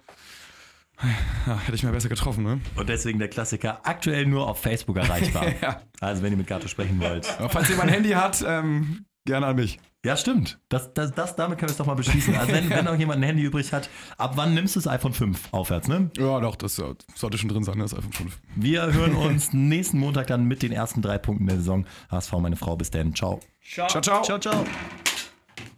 Ja, 1.46 1.58
hätte 1.58 1.74
ich 1.74 1.82
mal 1.82 1.92
besser 1.92 2.08
getroffen, 2.08 2.44
ne? 2.44 2.60
Und 2.74 2.88
deswegen 2.88 3.18
der 3.18 3.28
Klassiker 3.28 3.80
aktuell 3.84 4.26
nur 4.26 4.48
auf 4.48 4.60
Facebook 4.60 4.96
erreichbar. 4.96 5.46
Ja. 5.62 5.80
Also 6.00 6.22
wenn 6.22 6.32
ihr 6.32 6.36
mit 6.36 6.46
Gato 6.46 6.68
sprechen 6.68 7.00
wollt. 7.00 7.28
Aber 7.38 7.48
falls 7.48 7.68
jemand 7.68 7.88
ein 7.88 7.94
Handy 7.94 8.10
hat, 8.10 8.44
ähm, 8.46 9.06
gerne 9.24 9.46
an 9.46 9.56
mich. 9.56 9.78
Ja, 10.04 10.16
stimmt. 10.16 10.60
Das, 10.68 10.92
das, 10.94 11.12
das, 11.12 11.34
damit 11.34 11.58
können 11.58 11.68
wir 11.68 11.72
es 11.72 11.78
doch 11.78 11.86
mal 11.86 11.94
beschließen. 11.94 12.36
Also 12.36 12.52
wenn, 12.52 12.70
wenn 12.70 12.86
auch 12.86 12.96
jemand 12.96 13.20
ein 13.20 13.24
Handy 13.24 13.42
übrig 13.42 13.72
hat, 13.72 13.88
ab 14.18 14.32
wann 14.36 14.54
nimmst 14.54 14.76
du 14.76 14.80
das 14.80 14.86
iPhone 14.86 15.12
5 15.12 15.52
aufwärts, 15.52 15.88
ne? 15.88 16.10
Ja, 16.16 16.38
doch, 16.40 16.54
das 16.56 16.78
äh, 16.78 16.94
sollte 17.14 17.38
schon 17.38 17.48
drin 17.48 17.64
sein, 17.64 17.78
das 17.78 17.94
iPhone 17.94 18.12
5. 18.12 18.38
Wir 18.54 18.92
hören 18.92 19.14
uns 19.16 19.52
nächsten 19.52 19.98
Montag 19.98 20.28
dann 20.28 20.44
mit 20.44 20.62
den 20.62 20.72
ersten 20.72 21.02
drei 21.02 21.18
Punkten 21.18 21.46
der 21.46 21.56
Saison. 21.56 21.86
HSV, 22.10 22.32
meine 22.34 22.56
Frau, 22.56 22.76
bis 22.76 22.90
dann. 22.90 23.14
Ciao. 23.14 23.40
Ciao, 23.62 24.00
ciao. 24.00 24.22
Ciao, 24.22 24.38
ciao. 24.38 24.64